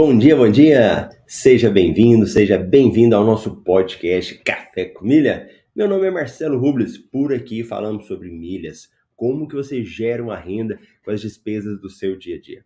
Bom 0.00 0.16
dia, 0.16 0.36
bom 0.36 0.48
dia! 0.48 1.08
Seja 1.26 1.68
bem-vindo, 1.68 2.24
seja 2.24 2.56
bem-vindo 2.56 3.16
ao 3.16 3.24
nosso 3.24 3.64
podcast 3.64 4.32
Café 4.44 4.84
com 4.84 5.04
Milha. 5.04 5.50
Meu 5.74 5.88
nome 5.88 6.06
é 6.06 6.10
Marcelo 6.12 6.56
Rubles, 6.56 6.96
por 6.96 7.34
aqui 7.34 7.64
falamos 7.64 8.06
sobre 8.06 8.30
milhas, 8.30 8.88
como 9.16 9.48
que 9.48 9.56
você 9.56 9.82
gera 9.82 10.22
uma 10.22 10.36
renda 10.36 10.78
com 11.04 11.10
as 11.10 11.20
despesas 11.20 11.80
do 11.80 11.90
seu 11.90 12.16
dia 12.16 12.36
a 12.36 12.40
dia. 12.40 12.64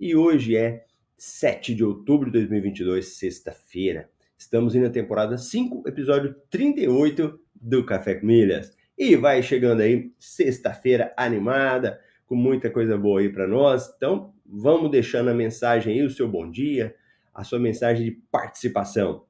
E 0.00 0.16
hoje 0.16 0.56
é 0.56 0.84
7 1.16 1.72
de 1.72 1.84
outubro 1.84 2.26
de 2.26 2.38
2022, 2.40 3.16
sexta-feira. 3.16 4.10
Estamos 4.36 4.74
indo 4.74 4.82
na 4.82 4.90
temporada 4.90 5.38
5, 5.38 5.84
episódio 5.86 6.34
38 6.50 7.38
do 7.54 7.86
Café 7.86 8.16
com 8.16 8.26
Milhas. 8.26 8.72
E 8.98 9.14
vai 9.14 9.40
chegando 9.40 9.82
aí 9.82 10.10
sexta-feira 10.18 11.14
animada, 11.16 12.00
com 12.26 12.34
muita 12.34 12.68
coisa 12.70 12.98
boa 12.98 13.20
aí 13.20 13.28
para 13.28 13.46
nós. 13.46 13.88
Então, 13.96 14.34
vamos 14.54 14.90
deixando 14.90 15.30
a 15.30 15.34
mensagem 15.34 15.94
aí, 15.94 16.02
o 16.02 16.10
seu 16.10 16.28
bom 16.28 16.50
dia, 16.50 16.94
a 17.34 17.42
sua 17.42 17.58
mensagem 17.58 18.04
de 18.04 18.10
participação. 18.30 19.24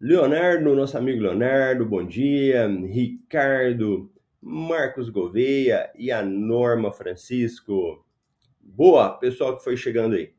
Leonardo, 0.00 0.74
nosso 0.74 0.98
amigo 0.98 1.22
Leonardo, 1.22 1.86
bom 1.86 2.04
dia. 2.04 2.66
Ricardo, 2.66 4.10
Marcos 4.42 5.08
Gouveia 5.08 5.92
e 5.96 6.10
a 6.10 6.24
Norma 6.24 6.90
Francisco. 6.90 8.04
Boa, 8.60 9.10
pessoal 9.10 9.56
que 9.56 9.62
foi 9.62 9.76
chegando 9.76 10.16
aí. 10.16 10.32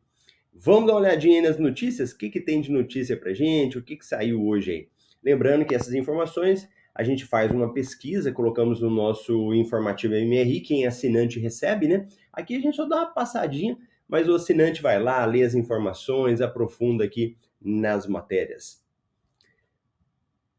Vamos 0.54 0.88
dar 0.88 0.94
uma 0.94 1.00
olhadinha 1.00 1.42
nas 1.42 1.58
notícias? 1.58 2.12
O 2.12 2.18
que, 2.18 2.30
que 2.30 2.42
tem 2.42 2.60
de 2.60 2.70
notícia 2.70 3.16
pra 3.16 3.34
gente? 3.34 3.78
O 3.78 3.84
que, 3.84 3.96
que 3.96 4.06
saiu 4.06 4.46
hoje 4.46 4.72
aí? 4.72 4.88
Lembrando 5.24 5.66
que 5.66 5.74
essas 5.74 5.94
informações 5.94 6.68
a 6.96 7.04
gente 7.04 7.26
faz 7.26 7.52
uma 7.52 7.74
pesquisa, 7.74 8.32
colocamos 8.32 8.80
no 8.80 8.90
nosso 8.90 9.54
informativo 9.54 10.14
MRI, 10.14 10.62
quem 10.62 10.86
é 10.86 10.88
assinante 10.88 11.40
recebe, 11.40 11.90
né? 11.90 12.08
Aqui 12.36 12.56
a 12.56 12.60
gente 12.60 12.76
só 12.76 12.86
dá 12.86 12.98
uma 12.98 13.06
passadinha 13.08 13.78
mas 14.08 14.28
o 14.28 14.36
assinante 14.36 14.82
vai 14.82 15.02
lá, 15.02 15.26
lê 15.26 15.44
as 15.44 15.56
informações, 15.56 16.42
aprofunda 16.42 17.04
aqui 17.04 17.38
nas 17.62 18.08
matérias. 18.08 18.84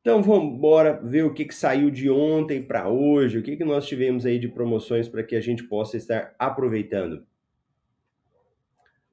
Então 0.00 0.22
vamos 0.22 0.54
embora 0.54 1.00
ver 1.02 1.24
o 1.24 1.34
que, 1.34 1.44
que 1.44 1.54
saiu 1.54 1.90
de 1.90 2.08
ontem 2.08 2.62
para 2.62 2.88
hoje, 2.88 3.38
o 3.38 3.42
que, 3.42 3.56
que 3.56 3.64
nós 3.64 3.86
tivemos 3.86 4.24
aí 4.24 4.38
de 4.38 4.48
promoções 4.48 5.08
para 5.08 5.22
que 5.22 5.34
a 5.34 5.40
gente 5.40 5.64
possa 5.64 5.96
estar 5.96 6.34
aproveitando. 6.38 7.26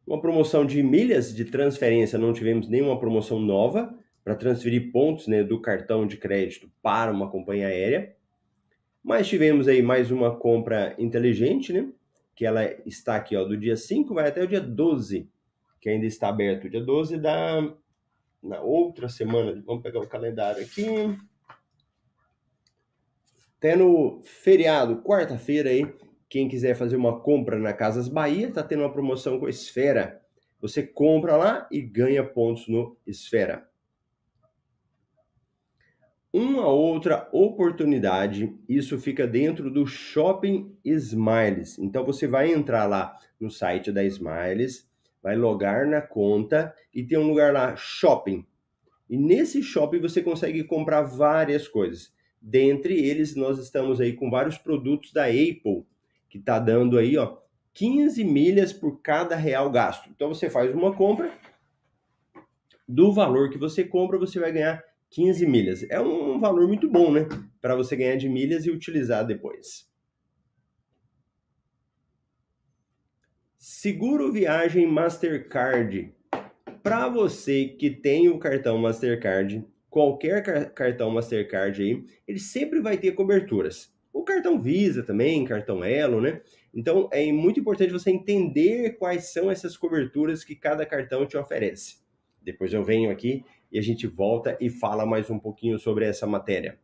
Uma 0.05 0.21
promoção 0.21 0.65
de 0.65 0.83
milhas 0.83 1.33
de 1.33 1.45
transferência, 1.45 2.19
não 2.19 2.33
tivemos 2.33 2.67
nenhuma 2.67 2.99
promoção 2.99 3.39
nova 3.39 3.97
para 4.23 4.35
transferir 4.35 4.91
pontos 4.91 5.27
né, 5.27 5.43
do 5.43 5.61
cartão 5.61 6.05
de 6.05 6.17
crédito 6.17 6.69
para 6.81 7.11
uma 7.11 7.29
companhia 7.29 7.67
aérea. 7.67 8.15
Mas 9.01 9.27
tivemos 9.27 9.67
aí 9.67 9.81
mais 9.81 10.11
uma 10.11 10.35
compra 10.35 10.95
inteligente, 10.99 11.73
né? 11.73 11.89
Que 12.35 12.45
ela 12.45 12.63
está 12.85 13.15
aqui, 13.15 13.35
ó, 13.35 13.43
do 13.43 13.57
dia 13.57 13.77
5 13.77 14.13
vai 14.13 14.27
até 14.27 14.43
o 14.43 14.47
dia 14.47 14.61
12, 14.61 15.29
que 15.79 15.89
ainda 15.89 16.05
está 16.05 16.29
aberto. 16.29 16.65
O 16.65 16.69
dia 16.69 16.81
12 16.81 17.17
da 17.17 17.73
na 18.41 18.59
outra 18.59 19.07
semana, 19.07 19.63
vamos 19.65 19.81
pegar 19.81 19.99
o 19.99 20.07
calendário 20.07 20.61
aqui. 20.61 20.85
Até 23.57 23.75
no 23.75 24.21
feriado, 24.23 25.01
quarta-feira 25.01 25.69
aí, 25.69 25.85
quem 26.27 26.49
quiser 26.49 26.75
fazer 26.75 26.97
uma 26.97 27.21
compra 27.21 27.57
na 27.57 27.71
Casas 27.71 28.09
Bahia, 28.09 28.51
tá 28.51 28.61
tendo 28.61 28.81
uma 28.81 28.91
promoção 28.91 29.39
com 29.39 29.47
Esfera. 29.47 30.21
Você 30.59 30.83
compra 30.83 31.37
lá 31.37 31.67
e 31.71 31.81
ganha 31.81 32.23
pontos 32.23 32.67
no 32.67 32.97
Esfera 33.07 33.65
uma 36.33 36.65
outra 36.67 37.29
oportunidade, 37.31 38.57
isso 38.67 38.97
fica 38.97 39.27
dentro 39.27 39.69
do 39.69 39.85
Shopping 39.85 40.75
Smiles. 40.83 41.77
Então 41.77 42.03
você 42.03 42.25
vai 42.25 42.51
entrar 42.51 42.87
lá 42.87 43.15
no 43.39 43.51
site 43.51 43.91
da 43.91 44.03
Smiles, 44.03 44.89
vai 45.21 45.35
logar 45.35 45.85
na 45.85 46.01
conta 46.01 46.73
e 46.91 47.03
tem 47.03 47.19
um 47.19 47.27
lugar 47.27 47.53
lá, 47.53 47.75
Shopping. 47.75 48.43
E 49.07 49.15
nesse 49.15 49.61
shopping 49.61 49.99
você 49.99 50.23
consegue 50.23 50.63
comprar 50.63 51.03
várias 51.03 51.67
coisas. 51.67 52.11
Dentre 52.41 52.95
eles, 52.95 53.35
nós 53.35 53.59
estamos 53.59 54.01
aí 54.01 54.13
com 54.13 54.31
vários 54.31 54.57
produtos 54.57 55.13
da 55.13 55.25
Apple, 55.25 55.85
que 56.27 56.39
está 56.39 56.57
dando 56.57 56.97
aí, 56.97 57.15
ó, 57.15 57.37
15 57.75 58.23
milhas 58.23 58.73
por 58.73 59.01
cada 59.01 59.35
real 59.35 59.69
gasto. 59.69 60.09
Então 60.09 60.29
você 60.29 60.49
faz 60.49 60.73
uma 60.73 60.95
compra, 60.95 61.31
do 62.87 63.13
valor 63.13 63.51
que 63.51 63.57
você 63.57 63.83
compra, 63.83 64.17
você 64.17 64.39
vai 64.39 64.51
ganhar 64.51 64.83
15 65.13 65.45
milhas. 65.45 65.85
É 65.89 66.01
um 66.01 66.39
valor 66.39 66.67
muito 66.67 66.89
bom, 66.89 67.11
né? 67.11 67.27
Para 67.61 67.75
você 67.75 67.95
ganhar 67.95 68.15
de 68.15 68.27
milhas 68.27 68.65
e 68.65 68.71
utilizar 68.71 69.25
depois. 69.25 69.87
Seguro 73.55 74.31
viagem 74.31 74.87
Mastercard. 74.87 76.11
Para 76.81 77.07
você 77.07 77.65
que 77.65 77.91
tem 77.91 78.27
o 78.27 78.39
cartão 78.39 78.77
Mastercard, 78.79 79.63
qualquer 79.87 80.73
cartão 80.73 81.11
Mastercard 81.11 81.81
aí, 81.81 82.03
ele 82.27 82.39
sempre 82.39 82.81
vai 82.81 82.97
ter 82.97 83.11
coberturas. 83.11 83.93
O 84.11 84.23
cartão 84.23 84.59
Visa 84.59 85.03
também, 85.03 85.45
cartão 85.45 85.83
Elo, 85.83 86.19
né? 86.19 86.41
Então 86.73 87.07
é 87.11 87.31
muito 87.31 87.59
importante 87.59 87.93
você 87.93 88.09
entender 88.09 88.97
quais 88.97 89.31
são 89.31 89.49
essas 89.49 89.77
coberturas 89.77 90.43
que 90.43 90.55
cada 90.55 90.85
cartão 90.85 91.25
te 91.25 91.37
oferece. 91.37 91.97
Depois 92.41 92.73
eu 92.73 92.83
venho 92.83 93.09
aqui 93.09 93.45
e 93.73 93.79
a 93.79 93.81
gente 93.81 94.05
volta 94.05 94.55
e 94.61 94.69
fala 94.69 95.03
mais 95.03 95.31
um 95.31 95.39
pouquinho 95.39 95.79
sobre 95.79 96.05
essa 96.05 96.27
matéria. 96.27 96.79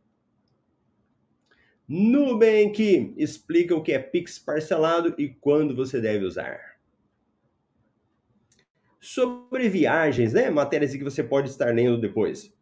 Nubank 1.88 3.14
explica 3.16 3.74
o 3.76 3.82
que 3.82 3.92
é 3.92 3.98
Pix 3.98 4.40
parcelado 4.40 5.14
e 5.16 5.28
quando 5.28 5.74
você 5.74 6.00
deve 6.00 6.24
usar. 6.24 6.78
Sobre 9.00 9.68
viagens, 9.68 10.32
né? 10.32 10.50
Matérias 10.50 10.92
que 10.92 11.04
você 11.04 11.22
pode 11.22 11.48
estar 11.48 11.72
lendo 11.72 12.00
depois. 12.00 12.52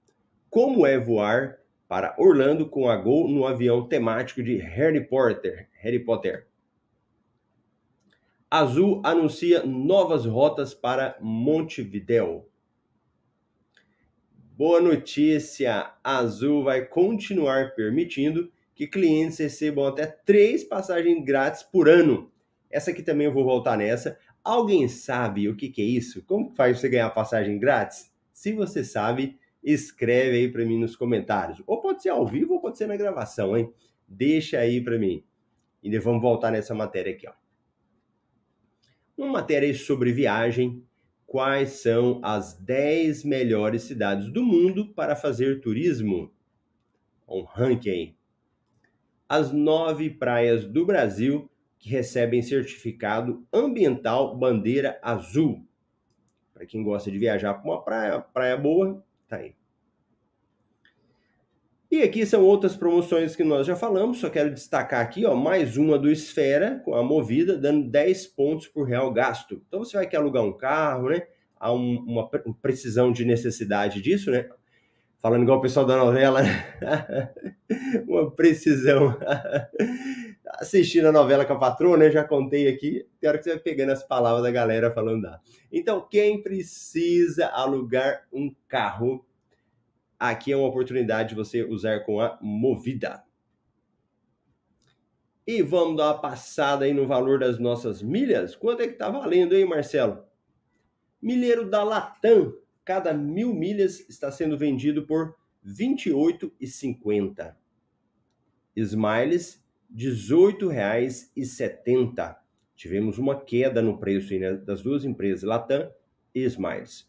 Como 0.50 0.86
é 0.86 0.98
voar 0.98 1.58
para 1.88 2.14
Orlando 2.18 2.68
com 2.68 2.88
a 2.88 2.96
Gol 2.96 3.28
no 3.28 3.46
avião 3.46 3.88
temático 3.88 4.42
de 4.42 4.56
Harry 4.56 5.06
Potter? 5.06 5.68
Harry 5.80 5.98
Potter. 5.98 6.46
Azul 8.50 9.02
anuncia 9.04 9.64
novas 9.64 10.24
rotas 10.24 10.72
para 10.72 11.16
Montevideo. 11.20 12.46
Boa 14.58 14.80
notícia! 14.80 15.92
A 16.02 16.18
Azul 16.18 16.64
vai 16.64 16.84
continuar 16.84 17.76
permitindo 17.76 18.50
que 18.74 18.88
clientes 18.88 19.38
recebam 19.38 19.86
até 19.86 20.04
três 20.04 20.64
passagens 20.64 21.24
grátis 21.24 21.62
por 21.62 21.88
ano. 21.88 22.28
Essa 22.68 22.90
aqui 22.90 23.00
também 23.00 23.28
eu 23.28 23.32
vou 23.32 23.44
voltar 23.44 23.78
nessa. 23.78 24.18
Alguém 24.42 24.88
sabe 24.88 25.48
o 25.48 25.54
que, 25.54 25.68
que 25.68 25.80
é 25.80 25.84
isso? 25.84 26.24
Como 26.24 26.50
faz 26.50 26.80
você 26.80 26.88
ganhar 26.88 27.08
passagem 27.10 27.56
grátis? 27.56 28.12
Se 28.32 28.52
você 28.52 28.82
sabe, 28.82 29.38
escreve 29.62 30.38
aí 30.38 30.50
para 30.50 30.64
mim 30.64 30.80
nos 30.80 30.96
comentários. 30.96 31.62
Ou 31.64 31.80
pode 31.80 32.02
ser 32.02 32.08
ao 32.08 32.26
vivo 32.26 32.54
ou 32.54 32.60
pode 32.60 32.78
ser 32.78 32.88
na 32.88 32.96
gravação, 32.96 33.56
hein? 33.56 33.72
Deixa 34.08 34.58
aí 34.58 34.80
para 34.82 34.98
mim. 34.98 35.22
E 35.80 35.98
vamos 36.00 36.20
voltar 36.20 36.50
nessa 36.50 36.74
matéria 36.74 37.12
aqui, 37.12 37.28
ó. 37.28 37.32
Uma 39.16 39.28
matéria 39.28 39.72
sobre 39.72 40.10
viagem 40.10 40.82
quais 41.28 41.72
são 41.82 42.20
as 42.24 42.54
10 42.54 43.22
melhores 43.22 43.82
cidades 43.82 44.30
do 44.30 44.42
mundo 44.42 44.88
para 44.94 45.14
fazer 45.14 45.60
turismo. 45.60 46.32
Um 47.28 47.42
ranking. 47.42 48.16
As 49.28 49.52
nove 49.52 50.08
praias 50.08 50.64
do 50.64 50.86
Brasil 50.86 51.50
que 51.78 51.90
recebem 51.90 52.40
certificado 52.40 53.46
ambiental 53.52 54.38
bandeira 54.38 54.98
azul. 55.02 55.62
Para 56.54 56.64
quem 56.64 56.82
gosta 56.82 57.10
de 57.10 57.18
viajar 57.18 57.52
para 57.52 57.70
uma 57.70 57.82
praia, 57.82 58.20
praia 58.20 58.56
boa, 58.56 59.04
tá 59.28 59.36
aí. 59.36 59.54
E 61.90 62.02
aqui 62.02 62.26
são 62.26 62.44
outras 62.44 62.76
promoções 62.76 63.34
que 63.34 63.42
nós 63.42 63.66
já 63.66 63.74
falamos, 63.74 64.18
só 64.18 64.28
quero 64.28 64.52
destacar 64.52 65.00
aqui, 65.00 65.24
ó, 65.24 65.34
mais 65.34 65.78
uma 65.78 65.98
do 65.98 66.10
Esfera, 66.10 66.82
com 66.84 66.94
a 66.94 67.02
Movida, 67.02 67.56
dando 67.56 67.88
10 67.88 68.26
pontos 68.26 68.68
por 68.68 68.84
real 68.84 69.10
gasto. 69.10 69.62
Então 69.66 69.82
você 69.82 69.96
vai 69.96 70.06
querer 70.06 70.20
alugar 70.20 70.44
um 70.44 70.52
carro, 70.52 71.08
né? 71.08 71.22
Há 71.58 71.72
um, 71.72 71.96
uma 72.06 72.28
precisão 72.60 73.10
de 73.10 73.24
necessidade 73.24 74.02
disso, 74.02 74.30
né? 74.30 74.50
Falando 75.18 75.44
igual 75.44 75.58
o 75.58 75.62
pessoal 75.62 75.86
da 75.86 75.96
novela, 75.96 76.42
né? 76.42 77.32
uma 78.06 78.30
precisão. 78.30 79.18
Assistindo 80.60 81.08
a 81.08 81.12
novela 81.12 81.46
com 81.46 81.54
a 81.54 81.58
patroa, 81.58 81.96
né? 81.96 82.10
Já 82.10 82.22
contei 82.22 82.68
aqui. 82.68 83.06
Tem 83.18 83.28
hora 83.28 83.38
que 83.38 83.44
você 83.44 83.50
vai 83.50 83.60
pegando 83.60 83.92
as 83.92 84.04
palavras 84.04 84.42
da 84.42 84.50
galera 84.50 84.90
falando 84.90 85.22
lá. 85.22 85.40
Então, 85.72 86.06
quem 86.06 86.42
precisa 86.42 87.46
alugar 87.46 88.26
um 88.30 88.54
carro, 88.68 89.24
aqui 90.18 90.52
é 90.52 90.56
uma 90.56 90.68
oportunidade 90.68 91.30
de 91.30 91.34
você 91.34 91.62
usar 91.62 92.00
com 92.00 92.20
a 92.20 92.38
Movida. 92.42 93.24
E 95.46 95.62
vamos 95.62 95.96
dar 95.96 96.08
uma 96.08 96.20
passada 96.20 96.84
aí 96.84 96.92
no 96.92 97.06
valor 97.06 97.38
das 97.38 97.58
nossas 97.58 98.02
milhas? 98.02 98.54
Quanto 98.54 98.82
é 98.82 98.88
que 98.88 98.98
tá 98.98 99.08
valendo, 99.08 99.54
hein, 99.54 99.64
Marcelo? 99.64 100.22
Milheiro 101.22 101.66
da 101.68 101.82
Latam, 101.82 102.54
cada 102.84 103.14
mil 103.14 103.54
milhas 103.54 104.00
está 104.08 104.30
sendo 104.30 104.58
vendido 104.58 105.06
por 105.06 105.34
R$ 105.64 105.72
28,50. 105.72 107.56
Smiles, 108.76 109.64
R$ 109.90 110.04
18,70. 110.04 112.36
Tivemos 112.76 113.18
uma 113.18 113.40
queda 113.40 113.82
no 113.82 113.98
preço 113.98 114.32
aí, 114.32 114.38
né, 114.38 114.52
das 114.52 114.80
duas 114.82 115.04
empresas, 115.04 115.42
Latam 115.42 115.90
e 116.34 116.44
Smiles. 116.44 117.08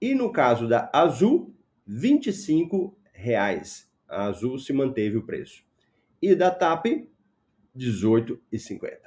E 0.00 0.14
no 0.14 0.30
caso 0.30 0.68
da 0.68 0.90
Azul, 0.92 1.55
25 1.86 2.98
reais. 3.12 3.88
A 4.08 4.24
Azul 4.24 4.58
se 4.58 4.72
manteve 4.72 5.16
o 5.16 5.24
preço. 5.24 5.62
E 6.20 6.34
da 6.34 6.50
TAP, 6.50 7.08
18,50. 7.76 8.98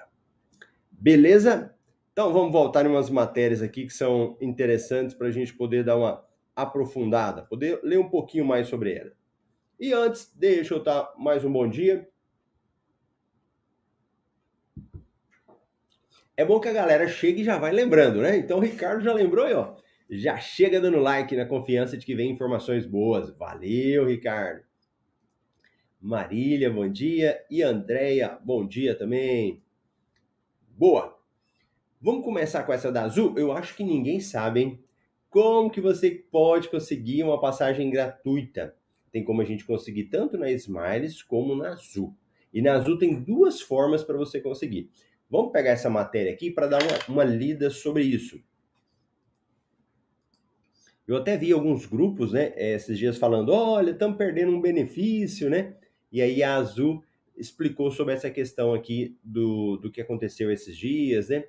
Beleza? 0.92 1.76
Então 2.12 2.32
vamos 2.32 2.52
voltar 2.52 2.86
em 2.86 2.90
umas 2.90 3.10
matérias 3.10 3.62
aqui 3.62 3.86
que 3.86 3.94
são 3.94 4.38
interessantes 4.42 5.16
para 5.16 5.28
a 5.28 5.32
gente 5.32 5.54
poder 5.54 5.84
dar 5.84 5.98
uma 5.98 6.26
aprofundada, 6.56 7.44
poder 7.44 7.80
ler 7.84 8.00
um 8.00 8.10
pouquinho 8.10 8.46
mais 8.46 8.68
sobre 8.68 8.94
ela. 8.94 9.12
E 9.80 9.94
antes, 9.94 10.32
deixa 10.36 10.74
eu 10.74 10.84
dar 10.84 11.14
mais 11.18 11.46
um 11.46 11.52
bom 11.52 11.70
dia. 11.70 12.08
É 16.36 16.46
bom 16.46 16.60
que 16.60 16.68
a 16.68 16.74
galera 16.74 17.08
chegue 17.08 17.42
e 17.42 17.46
já 17.46 17.58
vai 17.58 17.72
lembrando, 17.72 18.22
né? 18.22 18.38
Então 18.38 18.58
o 18.58 18.62
Ricardo 18.62 19.04
já 19.04 19.14
lembrou 19.14 19.46
aí, 19.46 19.54
ó 19.54 19.76
já 20.10 20.38
chega 20.38 20.82
dando 20.82 21.00
like 21.00 21.36
na 21.36 21.46
confiança 21.46 21.96
de 21.96 22.06
que 22.06 22.16
vem 22.16 22.32
informações 22.32 22.86
boas. 22.86 23.30
Valeu, 23.38 24.08
Ricardo. 24.08 24.64
Marília, 26.02 26.72
bom 26.72 26.90
dia. 26.90 27.40
E 27.50 27.62
Andréia, 27.62 28.40
bom 28.44 28.66
dia 28.66 28.96
também. 28.96 29.62
Boa. 30.70 31.18
Vamos 32.02 32.24
começar 32.24 32.64
com 32.64 32.74
essa 32.74 32.92
da 32.92 33.04
Azul? 33.04 33.38
Eu 33.38 33.52
acho 33.52 33.76
que 33.76 33.84
ninguém 33.84 34.20
sabe, 34.20 34.62
hein? 34.62 34.84
Como 35.30 35.70
que 35.70 35.82
você 35.82 36.10
pode 36.10 36.70
conseguir 36.70 37.22
uma 37.24 37.40
passagem 37.40 37.90
gratuita? 37.92 38.76
Tem 39.12 39.24
como 39.24 39.42
a 39.42 39.46
gente 39.46 39.66
conseguir 39.66 40.06
tanto 40.06 40.38
na 40.38 40.50
Smiles 40.52 41.22
como 41.22 41.56
na 41.56 41.74
Azul. 41.74 42.16
E 42.52 42.62
na 42.62 42.74
Azul 42.74 42.98
tem 42.98 43.22
duas 43.22 43.62
formas 43.62 44.04
para 44.04 44.18
você 44.18 44.40
conseguir. 44.40 44.90
Vamos 45.30 45.52
pegar 45.52 45.72
essa 45.72 45.90
matéria 45.90 46.32
aqui 46.32 46.50
para 46.50 46.68
dar 46.68 46.82
uma, 46.82 46.98
uma 47.08 47.24
lida 47.24 47.70
sobre 47.70 48.04
isso. 48.04 48.42
Eu 51.10 51.18
até 51.18 51.36
vi 51.36 51.52
alguns 51.52 51.88
grupos, 51.88 52.34
né, 52.34 52.54
eh, 52.56 52.76
esses 52.76 52.96
dias 52.96 53.18
falando, 53.18 53.52
olha, 53.52 53.90
estamos 53.90 54.16
perdendo 54.16 54.52
um 54.52 54.62
benefício, 54.62 55.50
né? 55.50 55.76
E 56.12 56.22
aí 56.22 56.44
a 56.44 56.56
Azul 56.56 57.04
explicou 57.36 57.90
sobre 57.90 58.14
essa 58.14 58.30
questão 58.30 58.76
aqui 58.76 59.18
do, 59.24 59.78
do 59.78 59.92
que 59.92 60.02
aconteceu 60.02 60.52
esses 60.52 60.78
dias, 60.78 61.30
né? 61.30 61.46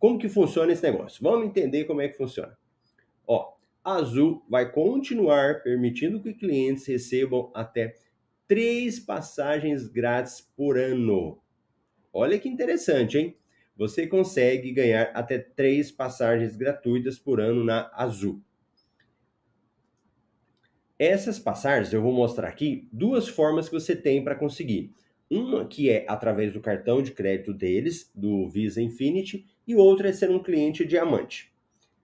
Como 0.00 0.18
que 0.18 0.28
funciona 0.28 0.72
esse 0.72 0.82
negócio? 0.82 1.22
Vamos 1.22 1.46
entender 1.46 1.84
como 1.84 2.00
é 2.00 2.08
que 2.08 2.16
funciona. 2.16 2.58
Ó, 3.24 3.54
a 3.84 3.94
Azul 3.98 4.44
vai 4.50 4.72
continuar 4.72 5.62
permitindo 5.62 6.20
que 6.20 6.34
clientes 6.34 6.84
recebam 6.84 7.52
até 7.54 7.94
três 8.48 8.98
passagens 8.98 9.86
grátis 9.86 10.40
por 10.56 10.76
ano. 10.76 11.38
Olha 12.12 12.36
que 12.36 12.48
interessante, 12.48 13.16
hein? 13.16 13.36
Você 13.76 14.08
consegue 14.08 14.72
ganhar 14.72 15.12
até 15.14 15.38
três 15.38 15.92
passagens 15.92 16.56
gratuitas 16.56 17.16
por 17.16 17.40
ano 17.40 17.62
na 17.62 17.88
Azul. 17.94 18.42
Essas 21.04 21.38
passagens 21.38 21.92
eu 21.92 22.00
vou 22.00 22.14
mostrar 22.14 22.48
aqui 22.48 22.88
duas 22.90 23.28
formas 23.28 23.68
que 23.68 23.74
você 23.74 23.94
tem 23.94 24.24
para 24.24 24.34
conseguir. 24.34 24.94
Uma 25.30 25.66
que 25.66 25.90
é 25.90 26.06
através 26.08 26.50
do 26.50 26.62
cartão 26.62 27.02
de 27.02 27.10
crédito 27.10 27.52
deles, 27.52 28.10
do 28.14 28.48
Visa 28.48 28.80
Infinity, 28.80 29.44
e 29.66 29.76
outra 29.76 30.08
é 30.08 30.12
ser 30.14 30.30
um 30.30 30.42
cliente 30.42 30.82
diamante. 30.82 31.52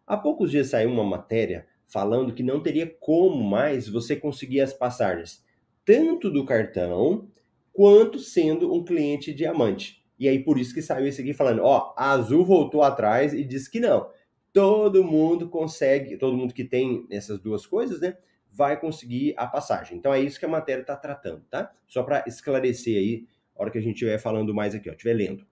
Há 0.07 0.19
poucos 0.19 0.51
dias 0.51 0.67
saiu 0.67 0.91
uma 0.91 1.03
matéria 1.03 1.67
falando 1.87 2.35
que 2.35 2.43
não 2.43 2.63
teria 2.63 2.87
como 3.01 3.43
mais 3.43 3.89
você 3.89 4.15
conseguir 4.15 4.61
as 4.61 4.75
passagens, 4.75 5.43
tanto 5.83 6.31
do 6.31 6.45
cartão 6.45 7.27
quanto 7.73 8.19
sendo 8.19 8.71
um 8.71 8.85
cliente 8.85 9.33
diamante. 9.33 10.05
E 10.19 10.29
aí 10.29 10.45
por 10.45 10.59
isso 10.59 10.75
que 10.75 10.83
saiu 10.83 11.07
esse 11.07 11.23
aqui 11.23 11.33
falando, 11.33 11.63
ó, 11.63 11.95
a 11.97 12.11
Azul 12.11 12.45
voltou 12.45 12.83
atrás 12.83 13.33
e 13.33 13.45
disse 13.45 13.71
que 13.71 13.81
não. 13.81 14.11
Todo 14.53 15.03
mundo 15.03 15.49
consegue, 15.49 16.19
todo 16.19 16.37
mundo 16.37 16.53
que 16.53 16.65
tem 16.65 17.07
essas 17.11 17.41
duas 17.41 17.65
coisas, 17.65 17.99
né? 17.99 18.19
Vai 18.53 18.79
conseguir 18.79 19.35
a 19.37 19.47
passagem. 19.47 19.97
Então 19.97 20.13
é 20.13 20.21
isso 20.21 20.39
que 20.39 20.45
a 20.45 20.49
matéria 20.49 20.83
está 20.83 20.97
tratando, 20.97 21.45
tá? 21.51 21.73
Só 21.87 22.03
para 22.03 22.25
esclarecer 22.27 22.97
aí, 22.97 23.27
a 23.57 23.63
hora 23.63 23.71
que 23.71 23.79
a 23.79 23.83
gente 23.83 23.95
estiver 23.95 24.19
falando 24.19 24.55
mais 24.55 24.75
aqui, 24.75 24.89
ó, 24.89 24.93
estiver 24.93 25.15
lendo. 25.15 25.47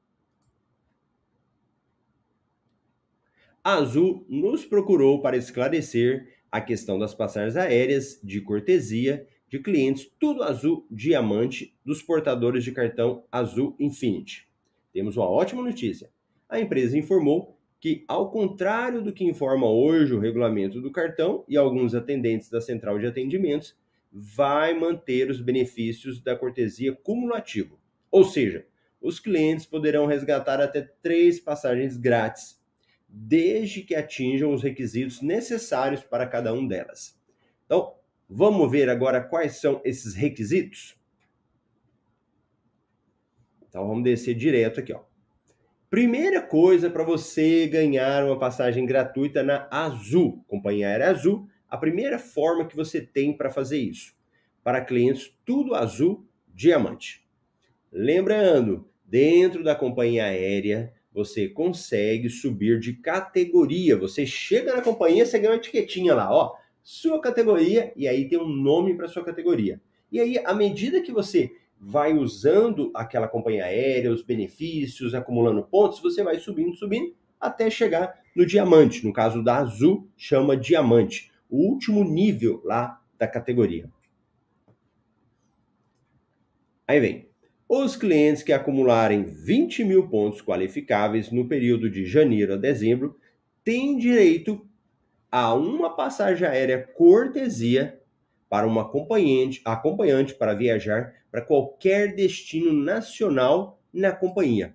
A 3.62 3.74
Azul 3.74 4.24
nos 4.28 4.64
procurou 4.64 5.20
para 5.20 5.36
esclarecer 5.36 6.38
a 6.50 6.60
questão 6.60 6.98
das 6.98 7.14
passagens 7.14 7.56
aéreas 7.56 8.18
de 8.22 8.40
cortesia 8.40 9.26
de 9.48 9.58
clientes 9.58 10.10
tudo 10.18 10.42
azul 10.42 10.86
diamante 10.90 11.74
dos 11.84 12.02
portadores 12.02 12.64
de 12.64 12.72
cartão 12.72 13.24
Azul 13.32 13.74
Infinity. 13.78 14.48
Temos 14.92 15.16
uma 15.16 15.28
ótima 15.28 15.62
notícia. 15.62 16.10
A 16.48 16.60
empresa 16.60 16.96
informou 16.96 17.57
que, 17.80 18.04
ao 18.08 18.30
contrário 18.30 19.02
do 19.02 19.12
que 19.12 19.24
informa 19.24 19.68
hoje 19.68 20.14
o 20.14 20.18
regulamento 20.18 20.80
do 20.80 20.90
cartão 20.90 21.44
e 21.48 21.56
alguns 21.56 21.94
atendentes 21.94 22.50
da 22.50 22.60
central 22.60 22.98
de 22.98 23.06
atendimentos, 23.06 23.76
vai 24.10 24.74
manter 24.74 25.30
os 25.30 25.40
benefícios 25.40 26.20
da 26.20 26.34
cortesia 26.36 26.92
cumulativo. 26.92 27.78
Ou 28.10 28.24
seja, 28.24 28.66
os 29.00 29.20
clientes 29.20 29.64
poderão 29.64 30.06
resgatar 30.06 30.60
até 30.60 30.82
três 31.02 31.38
passagens 31.38 31.96
grátis, 31.96 32.60
desde 33.08 33.82
que 33.82 33.94
atinjam 33.94 34.52
os 34.52 34.62
requisitos 34.62 35.22
necessários 35.22 36.02
para 36.02 36.26
cada 36.26 36.52
um 36.52 36.66
delas. 36.66 37.18
Então, 37.64 37.94
vamos 38.28 38.70
ver 38.70 38.88
agora 38.88 39.22
quais 39.22 39.60
são 39.60 39.80
esses 39.84 40.14
requisitos? 40.14 40.98
Então, 43.68 43.86
vamos 43.86 44.02
descer 44.02 44.34
direto 44.34 44.80
aqui, 44.80 44.92
ó. 44.92 45.07
Primeira 45.90 46.42
coisa 46.42 46.90
para 46.90 47.02
você 47.02 47.66
ganhar 47.66 48.22
uma 48.22 48.38
passagem 48.38 48.84
gratuita 48.84 49.42
na 49.42 49.66
Azul, 49.70 50.44
Companhia 50.46 50.86
Aérea 50.86 51.08
Azul, 51.08 51.48
a 51.66 51.78
primeira 51.78 52.18
forma 52.18 52.66
que 52.66 52.76
você 52.76 53.00
tem 53.00 53.34
para 53.34 53.50
fazer 53.50 53.78
isso. 53.78 54.14
Para 54.62 54.84
clientes 54.84 55.34
tudo 55.46 55.74
azul 55.74 56.26
diamante. 56.54 57.26
Lembrando, 57.90 58.86
dentro 59.02 59.64
da 59.64 59.74
companhia 59.74 60.24
aérea, 60.24 60.92
você 61.10 61.48
consegue 61.48 62.28
subir 62.28 62.78
de 62.78 62.92
categoria. 62.92 63.96
Você 63.96 64.26
chega 64.26 64.76
na 64.76 64.82
companhia, 64.82 65.24
você 65.24 65.38
ganha 65.38 65.52
uma 65.52 65.56
etiquetinha 65.56 66.14
lá, 66.14 66.30
ó, 66.30 66.54
sua 66.82 67.18
categoria, 67.18 67.94
e 67.96 68.06
aí 68.06 68.28
tem 68.28 68.38
um 68.38 68.46
nome 68.46 68.94
para 68.94 69.08
sua 69.08 69.24
categoria. 69.24 69.80
E 70.12 70.20
aí, 70.20 70.38
à 70.44 70.52
medida 70.52 71.00
que 71.00 71.12
você 71.12 71.50
vai 71.80 72.12
usando 72.12 72.90
aquela 72.94 73.28
companhia 73.28 73.66
aérea, 73.66 74.12
os 74.12 74.22
benefícios, 74.22 75.14
acumulando 75.14 75.62
pontos, 75.62 76.00
você 76.00 76.22
vai 76.22 76.38
subindo, 76.38 76.74
subindo, 76.74 77.14
até 77.40 77.70
chegar 77.70 78.20
no 78.34 78.44
diamante. 78.44 79.04
No 79.06 79.12
caso 79.12 79.42
da 79.42 79.56
Azul, 79.56 80.08
chama 80.16 80.56
diamante, 80.56 81.30
o 81.48 81.58
último 81.58 82.04
nível 82.04 82.60
lá 82.64 83.00
da 83.18 83.26
categoria. 83.26 83.88
Aí 86.86 87.00
vem. 87.00 87.28
Os 87.68 87.96
clientes 87.96 88.42
que 88.42 88.52
acumularem 88.52 89.24
20 89.24 89.84
mil 89.84 90.08
pontos 90.08 90.40
qualificáveis 90.40 91.30
no 91.30 91.46
período 91.46 91.90
de 91.90 92.06
janeiro 92.06 92.54
a 92.54 92.56
dezembro 92.56 93.18
têm 93.62 93.98
direito 93.98 94.66
a 95.30 95.52
uma 95.52 95.94
passagem 95.94 96.48
aérea 96.48 96.82
cortesia 96.82 98.00
para 98.48 98.66
uma 98.66 98.82
acompanhante, 98.82 99.60
acompanhante 99.66 100.34
para 100.34 100.54
viajar 100.54 101.12
para 101.30 101.42
qualquer 101.42 102.14
destino 102.14 102.72
nacional 102.72 103.82
na 103.92 104.12
companhia. 104.12 104.74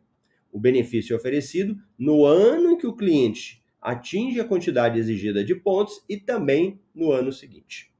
O 0.51 0.60
benefício 0.60 1.13
é 1.13 1.17
oferecido 1.17 1.77
no 1.98 2.25
ano 2.25 2.72
em 2.72 2.77
que 2.77 2.88
o 2.88 2.95
cliente 2.95 3.63
atinge 3.81 4.39
a 4.39 4.45
quantidade 4.45 5.00
exigida 5.00 5.43
de 5.43 5.55
pontos 5.55 6.03
e 6.07 6.17
também 6.17 6.79
no 6.93 7.12
ano 7.12 7.33
seguinte. 7.33 7.91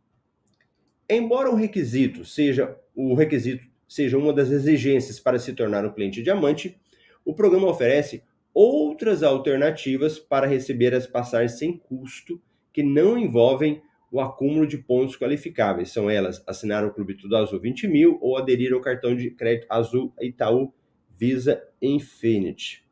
Embora 1.10 1.50
o 1.50 1.56
requisito 1.56 2.24
seja 2.24 2.78
o 2.96 3.14
requisito 3.16 3.66
seja 3.88 4.18
uma 4.18 4.34
das 4.34 4.50
exigências 4.50 5.20
para 5.20 5.38
se 5.38 5.54
tornar 5.54 5.86
um 5.86 5.94
cliente 5.94 6.24
diamante, 6.24 6.80
o 7.24 7.34
programa 7.34 7.68
oferece 7.68 8.24
outras 8.54 9.22
alternativas 9.24 10.18
para 10.18 10.48
receber 10.48 10.94
as 10.94 11.06
passagens 11.06 11.60
sem 11.60 11.78
custo 11.78 12.42
que 12.72 12.82
não 12.82 13.18
envolvem 13.18 13.82
o 14.14 14.22
acúmulo 14.22 14.68
de 14.68 14.78
pontos 14.78 15.18
qualificáveis. 15.18 15.92
São 15.92 16.08
elas 16.08 16.44
assinar 16.48 16.86
o 16.86 16.94
Clube 16.94 17.18
Tudo 17.18 17.36
Azul 17.36 17.60
20 17.60 17.88
mil 17.88 18.20
ou 18.22 18.38
aderir 18.38 18.72
ao 18.72 18.80
cartão 18.80 19.16
de 19.16 19.32
crédito 19.32 19.66
Azul 19.68 20.14
Itaú 20.22 20.72
Visa 21.18 21.64
Infinity. 21.82 22.86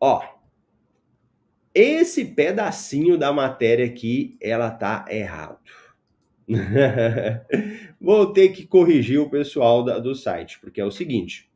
Ó, 0.00 0.20
esse 1.72 2.24
pedacinho 2.24 3.16
da 3.16 3.32
matéria 3.32 3.86
aqui, 3.86 4.36
ela 4.40 4.68
tá 4.68 5.04
errado. 5.08 5.60
Vou 8.00 8.32
ter 8.32 8.48
que 8.48 8.66
corrigir 8.66 9.20
o 9.20 9.30
pessoal 9.30 9.84
da, 9.84 10.00
do 10.00 10.12
site, 10.12 10.58
porque 10.60 10.80
é 10.80 10.84
o 10.84 10.90
seguinte: 10.90 11.48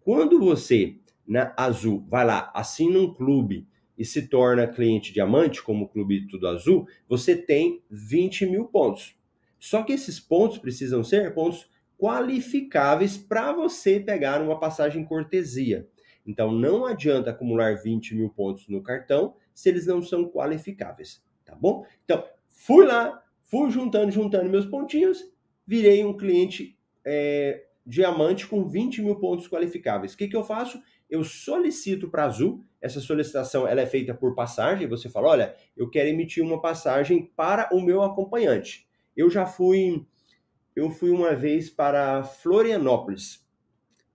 quando 0.00 0.38
você 0.38 0.96
na 1.26 1.52
Azul 1.56 2.06
vai 2.08 2.24
lá, 2.24 2.52
assina 2.54 3.00
um 3.00 3.12
clube 3.12 3.66
e 3.96 4.04
se 4.04 4.28
torna 4.28 4.66
cliente 4.66 5.12
diamante, 5.12 5.62
como 5.62 5.84
o 5.84 5.88
Clube 5.88 6.26
Tudo 6.26 6.48
Azul, 6.48 6.86
você 7.08 7.36
tem 7.36 7.82
20 7.90 8.46
mil 8.46 8.66
pontos. 8.66 9.16
Só 9.58 9.82
que 9.82 9.92
esses 9.92 10.18
pontos 10.18 10.58
precisam 10.58 11.02
ser 11.04 11.32
pontos 11.32 11.70
qualificáveis 11.98 13.16
para 13.16 13.52
você 13.52 14.00
pegar 14.00 14.42
uma 14.42 14.58
passagem 14.58 15.04
cortesia. 15.04 15.88
Então 16.26 16.52
não 16.52 16.86
adianta 16.86 17.30
acumular 17.30 17.76
20 17.76 18.14
mil 18.14 18.30
pontos 18.30 18.68
no 18.68 18.82
cartão 18.82 19.34
se 19.54 19.68
eles 19.68 19.86
não 19.86 20.02
são 20.02 20.28
qualificáveis, 20.28 21.22
tá 21.44 21.54
bom? 21.54 21.86
Então 22.04 22.24
fui 22.48 22.84
lá, 22.84 23.22
fui 23.42 23.70
juntando, 23.70 24.10
juntando 24.10 24.50
meus 24.50 24.66
pontinhos, 24.66 25.22
virei 25.66 26.04
um 26.04 26.16
cliente 26.16 26.76
é, 27.04 27.66
diamante 27.86 28.46
com 28.46 28.66
20 28.66 29.02
mil 29.02 29.16
pontos 29.16 29.48
qualificáveis. 29.48 30.14
O 30.14 30.16
que, 30.16 30.28
que 30.28 30.36
eu 30.36 30.44
faço? 30.44 30.82
Eu 31.14 31.22
solicito 31.22 32.08
para 32.08 32.24
Azul 32.24 32.64
essa 32.82 32.98
solicitação 32.98 33.68
ela 33.68 33.80
é 33.80 33.86
feita 33.86 34.12
por 34.12 34.34
passagem. 34.34 34.88
Você 34.88 35.08
fala, 35.08 35.28
olha, 35.28 35.54
eu 35.76 35.88
quero 35.88 36.08
emitir 36.08 36.42
uma 36.42 36.60
passagem 36.60 37.30
para 37.36 37.68
o 37.72 37.80
meu 37.80 38.02
acompanhante. 38.02 38.88
Eu 39.16 39.30
já 39.30 39.46
fui, 39.46 40.04
eu 40.74 40.90
fui 40.90 41.10
uma 41.12 41.32
vez 41.32 41.70
para 41.70 42.24
Florianópolis, 42.24 43.46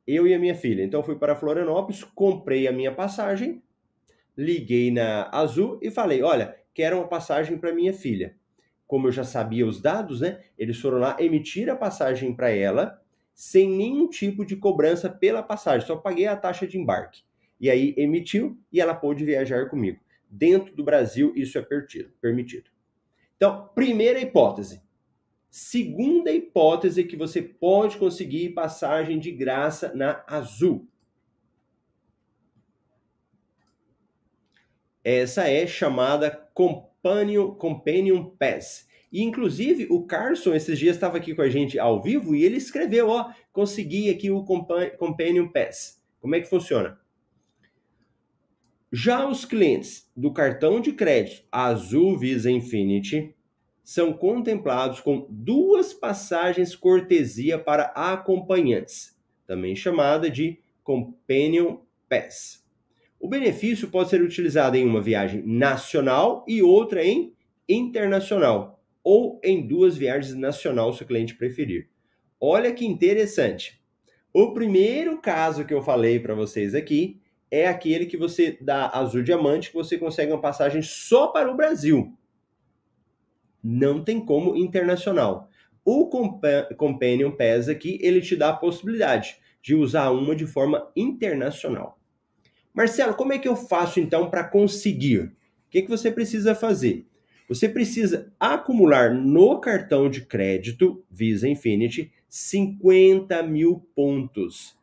eu 0.05 0.27
e 0.27 0.33
a 0.33 0.39
minha 0.39 0.53
filha. 0.53 0.83
Então 0.83 1.01
fui 1.01 1.15
para 1.15 1.37
Florianópolis, 1.37 2.03
comprei 2.03 2.67
a 2.67 2.71
minha 2.73 2.93
passagem, 2.93 3.63
liguei 4.37 4.91
na 4.91 5.29
Azul 5.31 5.79
e 5.81 5.89
falei, 5.89 6.21
olha, 6.21 6.53
quero 6.73 6.97
uma 6.97 7.07
passagem 7.07 7.57
para 7.57 7.73
minha 7.73 7.93
filha. 7.93 8.35
Como 8.85 9.07
eu 9.07 9.11
já 9.13 9.23
sabia 9.23 9.65
os 9.65 9.81
dados, 9.81 10.19
né? 10.19 10.41
Eles 10.57 10.77
foram 10.81 10.97
lá 10.97 11.15
emitir 11.17 11.69
a 11.69 11.77
passagem 11.77 12.35
para 12.35 12.49
ela 12.49 12.98
sem 13.39 13.69
nenhum 13.69 14.09
tipo 14.09 14.43
de 14.43 14.57
cobrança 14.57 15.09
pela 15.09 15.41
passagem, 15.41 15.87
só 15.87 15.95
paguei 15.95 16.27
a 16.27 16.35
taxa 16.35 16.67
de 16.67 16.77
embarque. 16.77 17.23
E 17.57 17.69
aí 17.69 17.93
emitiu 17.95 18.59
e 18.69 18.81
ela 18.81 18.93
pôde 18.93 19.23
viajar 19.23 19.69
comigo. 19.69 19.97
Dentro 20.29 20.75
do 20.75 20.83
Brasil, 20.83 21.31
isso 21.37 21.57
é 21.57 21.65
permitido. 22.19 22.69
Então, 23.37 23.69
primeira 23.73 24.19
hipótese. 24.19 24.81
Segunda 25.49 26.33
hipótese 26.33 27.05
que 27.05 27.15
você 27.15 27.41
pode 27.41 27.97
conseguir 27.97 28.49
passagem 28.49 29.17
de 29.17 29.31
graça 29.31 29.95
na 29.95 30.21
Azul. 30.27 30.85
Essa 35.01 35.47
é 35.47 35.65
chamada 35.65 36.29
Companion, 36.53 37.55
Companion 37.55 38.31
Pass. 38.31 38.88
E, 39.11 39.23
inclusive, 39.23 39.87
o 39.89 40.03
Carson, 40.03 40.53
esses 40.53 40.77
dias, 40.77 40.95
estava 40.95 41.17
aqui 41.17 41.33
com 41.33 41.41
a 41.41 41.49
gente 41.49 41.79
ao 41.79 42.01
vivo 42.01 42.35
e 42.35 42.43
ele 42.43 42.57
escreveu, 42.57 43.09
ó, 43.09 43.31
consegui 43.51 44.09
aqui 44.09 44.29
o 44.29 44.43
Companion 44.43 45.47
Pass. 45.47 46.03
Como 46.19 46.35
é 46.35 46.41
que 46.41 46.49
funciona? 46.49 46.99
Já 48.91 49.27
os 49.27 49.45
clientes 49.45 50.09
do 50.15 50.33
cartão 50.33 50.81
de 50.81 50.91
crédito 50.93 51.43
Azul 51.51 52.17
Visa 52.17 52.49
Infinity 52.49 53.35
são 53.83 54.13
contemplados 54.13 54.99
com 54.99 55.27
duas 55.29 55.93
passagens 55.93 56.75
cortesia 56.75 57.57
para 57.57 57.85
acompanhantes, 57.95 59.17
também 59.47 59.75
chamada 59.75 60.29
de 60.29 60.59
Companion 60.83 61.77
Pass. 62.07 62.63
O 63.19 63.27
benefício 63.27 63.89
pode 63.89 64.09
ser 64.09 64.21
utilizado 64.21 64.77
em 64.77 64.85
uma 64.85 65.01
viagem 65.01 65.43
nacional 65.45 66.45
e 66.47 66.61
outra 66.61 67.03
em 67.03 67.33
internacional, 67.67 68.78
ou 69.03 69.39
em 69.43 69.65
duas 69.67 69.97
viagens 69.97 70.35
nacional, 70.35 70.93
se 70.93 71.03
o 71.03 71.05
cliente 71.05 71.35
preferir. 71.35 71.89
Olha 72.39 72.73
que 72.73 72.85
interessante. 72.85 73.79
O 74.33 74.53
primeiro 74.53 75.19
caso 75.19 75.65
que 75.65 75.73
eu 75.73 75.81
falei 75.81 76.19
para 76.19 76.35
vocês 76.35 76.75
aqui 76.75 77.19
é 77.51 77.67
aquele 77.67 78.05
que 78.05 78.15
você 78.15 78.57
dá 78.61 78.89
azul 78.89 79.23
diamante, 79.23 79.69
que 79.69 79.75
você 79.75 79.97
consegue 79.97 80.31
uma 80.31 80.41
passagem 80.41 80.81
só 80.81 81.27
para 81.27 81.51
o 81.51 81.57
Brasil. 81.57 82.13
Não 83.63 84.03
tem 84.03 84.23
como 84.23 84.55
internacional. 84.55 85.49
O 85.83 86.07
Companion 86.77 87.31
Pass 87.31 87.67
aqui, 87.67 87.97
ele 88.01 88.21
te 88.21 88.35
dá 88.35 88.49
a 88.49 88.55
possibilidade 88.55 89.37
de 89.61 89.73
usar 89.73 90.11
uma 90.11 90.35
de 90.35 90.45
forma 90.45 90.91
internacional. 90.95 91.99
Marcelo, 92.73 93.15
como 93.15 93.33
é 93.33 93.39
que 93.39 93.47
eu 93.47 93.55
faço 93.55 93.99
então 93.99 94.29
para 94.29 94.43
conseguir? 94.43 95.21
O 95.21 95.69
que, 95.71 95.81
que 95.81 95.89
você 95.89 96.11
precisa 96.11 96.53
fazer? 96.53 97.08
Você 97.49 97.67
precisa 97.67 98.31
acumular 98.39 99.11
no 99.11 99.59
cartão 99.59 100.07
de 100.07 100.21
crédito 100.21 101.03
Visa 101.09 101.49
Infinity 101.49 102.11
50 102.27 103.41
mil 103.41 103.89
pontos 103.95 104.77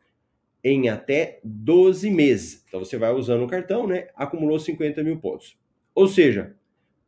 em 0.61 0.89
até 0.89 1.39
12 1.45 2.11
meses. 2.11 2.65
Então 2.67 2.81
você 2.81 2.97
vai 2.97 3.13
usando 3.13 3.45
o 3.45 3.47
cartão, 3.47 3.87
né? 3.87 4.09
Acumulou 4.13 4.59
50 4.59 5.01
mil 5.01 5.17
pontos. 5.17 5.57
Ou 5.95 6.09
seja, 6.09 6.57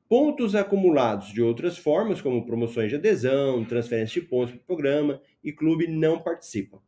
pontos 0.07 0.55
acumulados 0.55 1.33
de 1.33 1.41
outras 1.41 1.77
formas, 1.77 2.21
como 2.21 2.45
promoções 2.45 2.89
de 2.89 2.95
adesão, 2.95 3.65
transferência 3.65 4.21
de 4.21 4.27
pontos 4.27 4.51
para 4.51 4.61
o 4.61 4.65
programa 4.65 5.21
e 5.43 5.51
clube, 5.51 5.87
não 5.87 6.19
participam. 6.19 6.79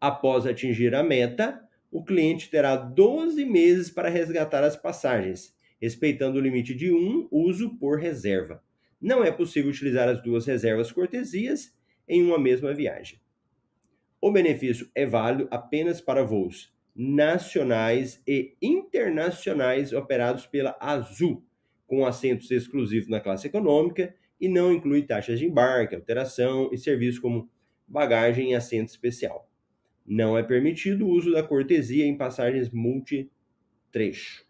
Após 0.00 0.46
atingir 0.46 0.94
a 0.94 1.02
meta, 1.02 1.62
o 1.92 2.02
cliente 2.02 2.48
terá 2.50 2.76
12 2.76 3.44
meses 3.44 3.90
para 3.90 4.08
resgatar 4.08 4.64
as 4.64 4.74
passagens, 4.74 5.54
respeitando 5.84 6.38
o 6.38 6.40
limite 6.40 6.74
de 6.74 6.90
um 6.90 7.28
uso 7.30 7.76
por 7.76 7.98
reserva. 7.98 8.62
Não 8.98 9.22
é 9.22 9.30
possível 9.30 9.70
utilizar 9.70 10.08
as 10.08 10.22
duas 10.22 10.46
reservas 10.46 10.90
cortesias 10.90 11.76
em 12.08 12.22
uma 12.22 12.38
mesma 12.38 12.72
viagem. 12.72 13.20
O 14.18 14.32
benefício 14.32 14.90
é 14.94 15.04
válido 15.04 15.46
apenas 15.50 16.00
para 16.00 16.24
voos 16.24 16.72
nacionais 16.96 18.22
e 18.26 18.56
internacionais 18.62 19.92
operados 19.92 20.46
pela 20.46 20.74
Azul, 20.80 21.44
com 21.86 22.06
assentos 22.06 22.50
exclusivos 22.50 23.08
na 23.08 23.20
classe 23.20 23.46
econômica 23.46 24.14
e 24.40 24.48
não 24.48 24.72
inclui 24.72 25.02
taxas 25.02 25.38
de 25.38 25.44
embarque, 25.44 25.94
alteração 25.94 26.70
e 26.72 26.78
serviços 26.78 27.18
como 27.18 27.50
bagagem 27.86 28.52
e 28.52 28.54
assento 28.54 28.88
especial. 28.88 29.50
Não 30.06 30.38
é 30.38 30.42
permitido 30.42 31.04
o 31.04 31.10
uso 31.10 31.30
da 31.30 31.42
cortesia 31.42 32.06
em 32.06 32.16
passagens 32.16 32.70
multitrecho. 32.70 34.46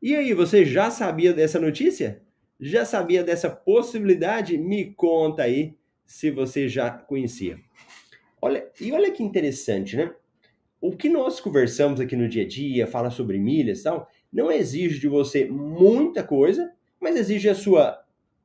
E 0.00 0.14
aí, 0.14 0.32
você 0.32 0.64
já 0.64 0.90
sabia 0.90 1.32
dessa 1.32 1.58
notícia? 1.58 2.22
Já 2.60 2.84
sabia 2.84 3.24
dessa 3.24 3.50
possibilidade? 3.50 4.56
Me 4.56 4.92
conta 4.94 5.42
aí 5.42 5.76
se 6.06 6.30
você 6.30 6.68
já 6.68 6.90
conhecia. 6.90 7.58
Olha, 8.40 8.68
e 8.80 8.92
olha 8.92 9.10
que 9.10 9.24
interessante, 9.24 9.96
né? 9.96 10.14
O 10.80 10.96
que 10.96 11.08
nós 11.08 11.40
conversamos 11.40 11.98
aqui 11.98 12.14
no 12.14 12.28
dia 12.28 12.44
a 12.44 12.48
dia, 12.48 12.86
fala 12.86 13.10
sobre 13.10 13.38
milhas 13.38 13.80
e 13.80 13.82
tal, 13.82 14.08
não 14.32 14.52
exige 14.52 15.00
de 15.00 15.08
você 15.08 15.44
muita 15.44 16.22
coisa, 16.22 16.72
mas 17.00 17.16
exige 17.16 17.48
a 17.48 17.54
sua 17.54 18.04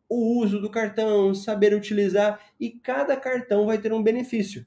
o 0.10 0.40
uso 0.40 0.60
do 0.60 0.70
cartão, 0.70 1.34
saber 1.34 1.74
utilizar 1.74 2.40
e 2.60 2.72
cada 2.72 3.16
cartão 3.16 3.66
vai 3.66 3.78
ter 3.78 3.94
um 3.94 4.02
benefício. 4.02 4.66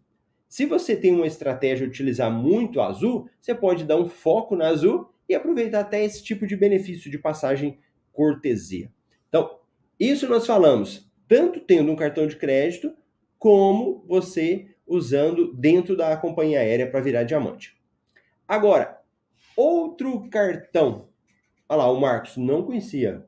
Se 0.49 0.67
você 0.67 0.97
tem 0.97 1.13
uma 1.13 1.27
estratégia 1.27 1.87
de 1.87 1.93
utilizar 1.93 2.31
muito 2.31 2.81
azul, 2.81 3.29
você 3.41 3.55
pode 3.55 3.85
dar 3.85 3.97
um 3.97 4.09
foco 4.09 4.55
na 4.55 4.69
azul 4.69 5.11
e 5.29 5.35
aproveitar 5.35 5.81
até 5.81 6.05
esse 6.05 6.23
tipo 6.23 6.47
de 6.47 6.57
benefício 6.57 7.11
de 7.11 7.19
passagem 7.19 7.79
cortesia. 8.13 8.91
Então, 9.29 9.59
isso 9.99 10.29
nós 10.29 10.47
falamos 10.47 11.11
tanto 11.29 11.61
tendo 11.61 11.91
um 11.91 11.97
cartão 11.97 12.27
de 12.27 12.37
crédito 12.37 12.95
como 13.39 14.05
você 14.07 14.75
usando 14.87 15.53
dentro 15.55 15.97
da 15.97 16.17
companhia 16.17 16.61
aérea 16.61 16.89
para 16.89 17.01
virar 17.01 17.25
diamante. 17.25 17.77
Agora, 18.47 19.01
outro 19.57 20.29
cartão. 20.29 21.09
Olha 21.69 21.79
lá, 21.79 21.91
o 21.91 22.01
Marcos 22.01 22.37
não 22.37 22.63
conhecia. 22.63 23.27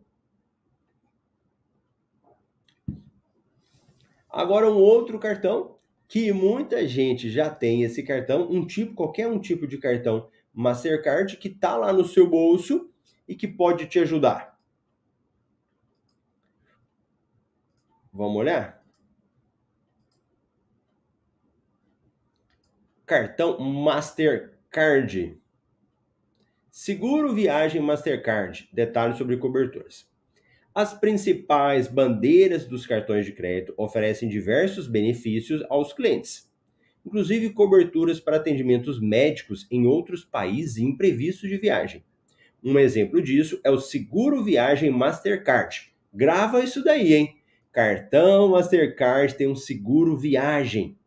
Agora, 4.31 4.71
um 4.71 4.77
outro 4.77 5.19
cartão 5.19 5.77
que 6.07 6.33
muita 6.33 6.87
gente 6.87 7.29
já 7.29 7.51
tem 7.51 7.83
esse 7.83 8.03
cartão, 8.03 8.51
um 8.51 8.65
tipo, 8.65 8.95
qualquer 8.95 9.27
um 9.27 9.39
tipo 9.39 9.67
de 9.67 9.77
cartão 9.77 10.29
Mastercard 10.59 11.37
que 11.37 11.47
está 11.47 11.77
lá 11.77 11.93
no 11.93 12.05
seu 12.05 12.29
bolso 12.29 12.93
e 13.29 13.37
que 13.37 13.47
pode 13.47 13.87
te 13.87 14.01
ajudar. 14.01 14.59
Vamos 18.13 18.39
olhar? 18.39 18.85
Cartão 23.07 23.61
Mastercard. 23.61 25.41
Seguro 26.73 27.33
viagem 27.33 27.81
Mastercard. 27.81 28.69
Detalhes 28.73 29.17
sobre 29.17 29.37
coberturas. 29.37 30.11
As 30.75 30.93
principais 30.93 31.87
bandeiras 31.87 32.67
dos 32.67 32.85
cartões 32.85 33.25
de 33.25 33.33
crédito 33.33 33.75
oferecem 33.77 34.29
diversos 34.29 34.89
benefícios 34.89 35.65
aos 35.71 35.93
clientes, 35.93 36.48
inclusive 37.09 37.51
coberturas 37.51 38.21
para 38.21 38.37
atendimentos 38.37 39.01
médicos 39.01 39.67
em 39.71 39.87
outros 39.87 40.25
países 40.25 40.77
e 40.77 40.85
imprevistos 40.85 41.49
de 41.49 41.57
viagem. 41.57 42.05
Um 42.63 42.79
exemplo 42.79 43.23
disso 43.23 43.59
é 43.65 43.71
o 43.71 43.81
Seguro 43.81 44.45
Viagem 44.45 44.91
Mastercard. 44.91 45.91
Grava 46.13 46.63
isso 46.63 46.85
daí, 46.85 47.15
hein? 47.15 47.39
Cartão 47.73 48.51
Mastercard 48.51 49.35
tem 49.35 49.49
um 49.49 49.57
seguro 49.57 50.17
viagem, 50.17 50.99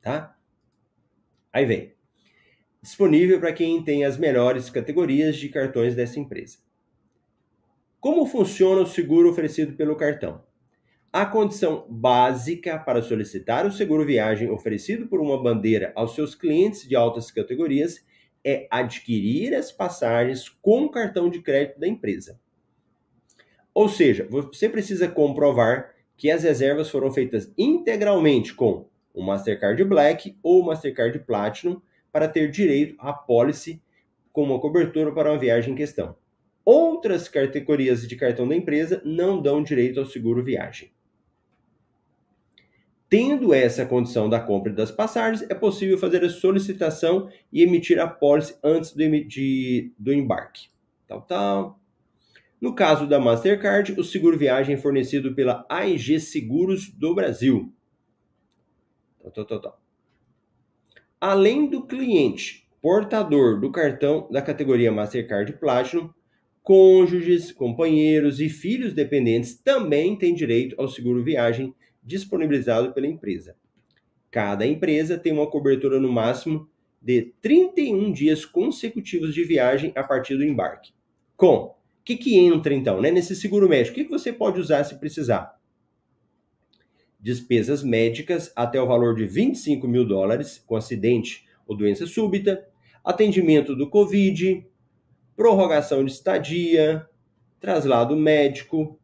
tá? 0.00 0.36
Aí 1.52 1.64
vem. 1.64 1.94
Disponível 2.82 3.38
para 3.38 3.52
quem 3.52 3.82
tem 3.82 4.04
as 4.04 4.16
melhores 4.16 4.68
categorias 4.70 5.36
de 5.36 5.48
cartões 5.48 5.94
dessa 5.94 6.18
empresa. 6.18 6.58
Como 8.00 8.26
funciona 8.26 8.82
o 8.82 8.86
seguro 8.86 9.30
oferecido 9.30 9.74
pelo 9.74 9.96
cartão? 9.96 10.42
A 11.14 11.24
condição 11.24 11.86
básica 11.88 12.76
para 12.76 13.00
solicitar 13.00 13.64
o 13.64 13.70
seguro 13.70 14.04
viagem 14.04 14.50
oferecido 14.50 15.06
por 15.06 15.20
uma 15.20 15.40
bandeira 15.40 15.92
aos 15.94 16.12
seus 16.12 16.34
clientes 16.34 16.88
de 16.88 16.96
altas 16.96 17.30
categorias 17.30 18.04
é 18.42 18.66
adquirir 18.68 19.54
as 19.54 19.70
passagens 19.70 20.48
com 20.48 20.86
o 20.86 20.90
cartão 20.90 21.30
de 21.30 21.40
crédito 21.40 21.78
da 21.78 21.86
empresa. 21.86 22.40
Ou 23.72 23.88
seja, 23.88 24.26
você 24.28 24.68
precisa 24.68 25.06
comprovar 25.06 25.94
que 26.16 26.32
as 26.32 26.42
reservas 26.42 26.90
foram 26.90 27.12
feitas 27.12 27.54
integralmente 27.56 28.52
com 28.52 28.88
o 29.14 29.22
Mastercard 29.22 29.84
Black 29.84 30.36
ou 30.42 30.64
Mastercard 30.64 31.16
Platinum 31.20 31.80
para 32.10 32.26
ter 32.26 32.50
direito 32.50 32.96
à 32.98 33.12
policy 33.12 33.80
com 34.32 34.42
uma 34.42 34.58
cobertura 34.58 35.12
para 35.12 35.30
uma 35.30 35.38
viagem 35.38 35.74
em 35.74 35.76
questão. 35.76 36.16
Outras 36.64 37.28
categorias 37.28 38.04
de 38.04 38.16
cartão 38.16 38.48
da 38.48 38.56
empresa 38.56 39.00
não 39.04 39.40
dão 39.40 39.62
direito 39.62 40.00
ao 40.00 40.06
seguro 40.06 40.42
viagem. 40.42 40.92
Tendo 43.16 43.54
essa 43.54 43.86
condição 43.86 44.28
da 44.28 44.40
compra 44.40 44.72
das 44.72 44.90
passagens, 44.90 45.48
é 45.48 45.54
possível 45.54 45.96
fazer 45.96 46.24
a 46.24 46.28
solicitação 46.28 47.30
e 47.52 47.62
emitir 47.62 48.00
a 48.00 48.08
pólice 48.08 48.58
antes 48.60 48.92
do, 48.92 49.08
de, 49.24 49.92
do 49.96 50.12
embarque. 50.12 50.66
Tal, 51.06 51.22
tal. 51.22 51.80
No 52.60 52.74
caso 52.74 53.06
da 53.06 53.20
Mastercard, 53.20 53.92
o 53.92 54.02
seguro 54.02 54.36
viagem 54.36 54.74
é 54.74 54.78
fornecido 54.78 55.32
pela 55.32 55.64
AIG 55.68 56.18
Seguros 56.18 56.90
do 56.90 57.14
Brasil. 57.14 57.72
Tal, 59.32 59.46
tal, 59.46 59.60
tal. 59.60 59.80
Além 61.20 61.70
do 61.70 61.86
cliente 61.86 62.66
portador 62.82 63.60
do 63.60 63.70
cartão 63.70 64.28
da 64.28 64.42
categoria 64.42 64.90
Mastercard 64.90 65.52
Platinum, 65.52 66.10
cônjuges, 66.64 67.52
companheiros 67.52 68.40
e 68.40 68.48
filhos 68.48 68.92
dependentes 68.92 69.54
também 69.54 70.18
têm 70.18 70.34
direito 70.34 70.74
ao 70.80 70.88
seguro 70.88 71.22
viagem 71.22 71.72
disponibilizado 72.04 72.92
pela 72.92 73.06
empresa. 73.06 73.56
Cada 74.30 74.66
empresa 74.66 75.16
tem 75.16 75.32
uma 75.32 75.46
cobertura 75.46 75.98
no 75.98 76.12
máximo 76.12 76.68
de 77.00 77.34
31 77.40 78.12
dias 78.12 78.44
consecutivos 78.44 79.34
de 79.34 79.44
viagem 79.44 79.92
a 79.94 80.02
partir 80.02 80.36
do 80.36 80.44
embarque. 80.44 80.92
Com 81.36 81.54
o 81.54 81.74
que, 82.04 82.16
que 82.16 82.36
entra 82.36 82.74
então 82.74 83.00
né, 83.00 83.10
nesse 83.10 83.34
seguro 83.34 83.68
médico? 83.68 83.92
O 83.92 83.94
que, 83.94 84.04
que 84.04 84.10
você 84.10 84.32
pode 84.32 84.60
usar 84.60 84.84
se 84.84 84.98
precisar? 84.98 85.58
Despesas 87.20 87.82
médicas 87.82 88.52
até 88.54 88.80
o 88.80 88.86
valor 88.86 89.14
de 89.14 89.26
25 89.26 89.88
mil 89.88 90.06
dólares 90.06 90.62
com 90.66 90.76
acidente 90.76 91.46
ou 91.66 91.76
doença 91.76 92.06
súbita, 92.06 92.66
atendimento 93.02 93.74
do 93.74 93.88
Covid, 93.88 94.66
prorrogação 95.36 96.04
de 96.04 96.12
estadia, 96.12 97.08
traslado 97.60 98.16
médico, 98.16 98.98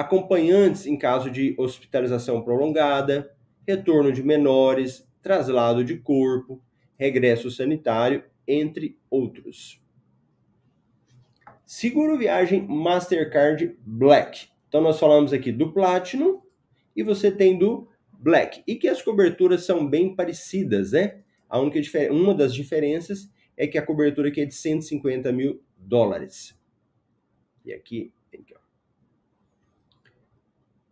acompanhantes 0.00 0.86
em 0.86 0.96
caso 0.96 1.30
de 1.30 1.54
hospitalização 1.58 2.42
prolongada, 2.42 3.34
retorno 3.66 4.10
de 4.10 4.22
menores, 4.22 5.06
traslado 5.22 5.84
de 5.84 5.98
corpo, 5.98 6.62
regresso 6.96 7.50
sanitário, 7.50 8.24
entre 8.46 8.98
outros. 9.10 9.80
Seguro 11.66 12.18
viagem 12.18 12.66
Mastercard 12.66 13.76
Black. 13.84 14.48
Então 14.68 14.80
nós 14.80 14.98
falamos 14.98 15.32
aqui 15.32 15.52
do 15.52 15.72
Platinum 15.72 16.40
e 16.96 17.02
você 17.02 17.30
tem 17.30 17.58
do 17.58 17.88
Black. 18.12 18.62
E 18.66 18.76
que 18.76 18.88
as 18.88 19.02
coberturas 19.02 19.64
são 19.64 19.86
bem 19.86 20.14
parecidas, 20.14 20.92
né? 20.92 21.22
A 21.48 21.58
única 21.58 21.78
uma 22.10 22.34
das 22.34 22.54
diferenças 22.54 23.30
é 23.56 23.66
que 23.66 23.76
a 23.76 23.84
cobertura 23.84 24.28
aqui 24.28 24.40
é 24.40 24.46
de 24.46 24.54
150 24.54 25.30
mil 25.32 25.62
dólares. 25.76 26.58
E 27.64 27.72
aqui, 27.72 28.12
aqui 28.32 28.54
ó. 28.56 28.59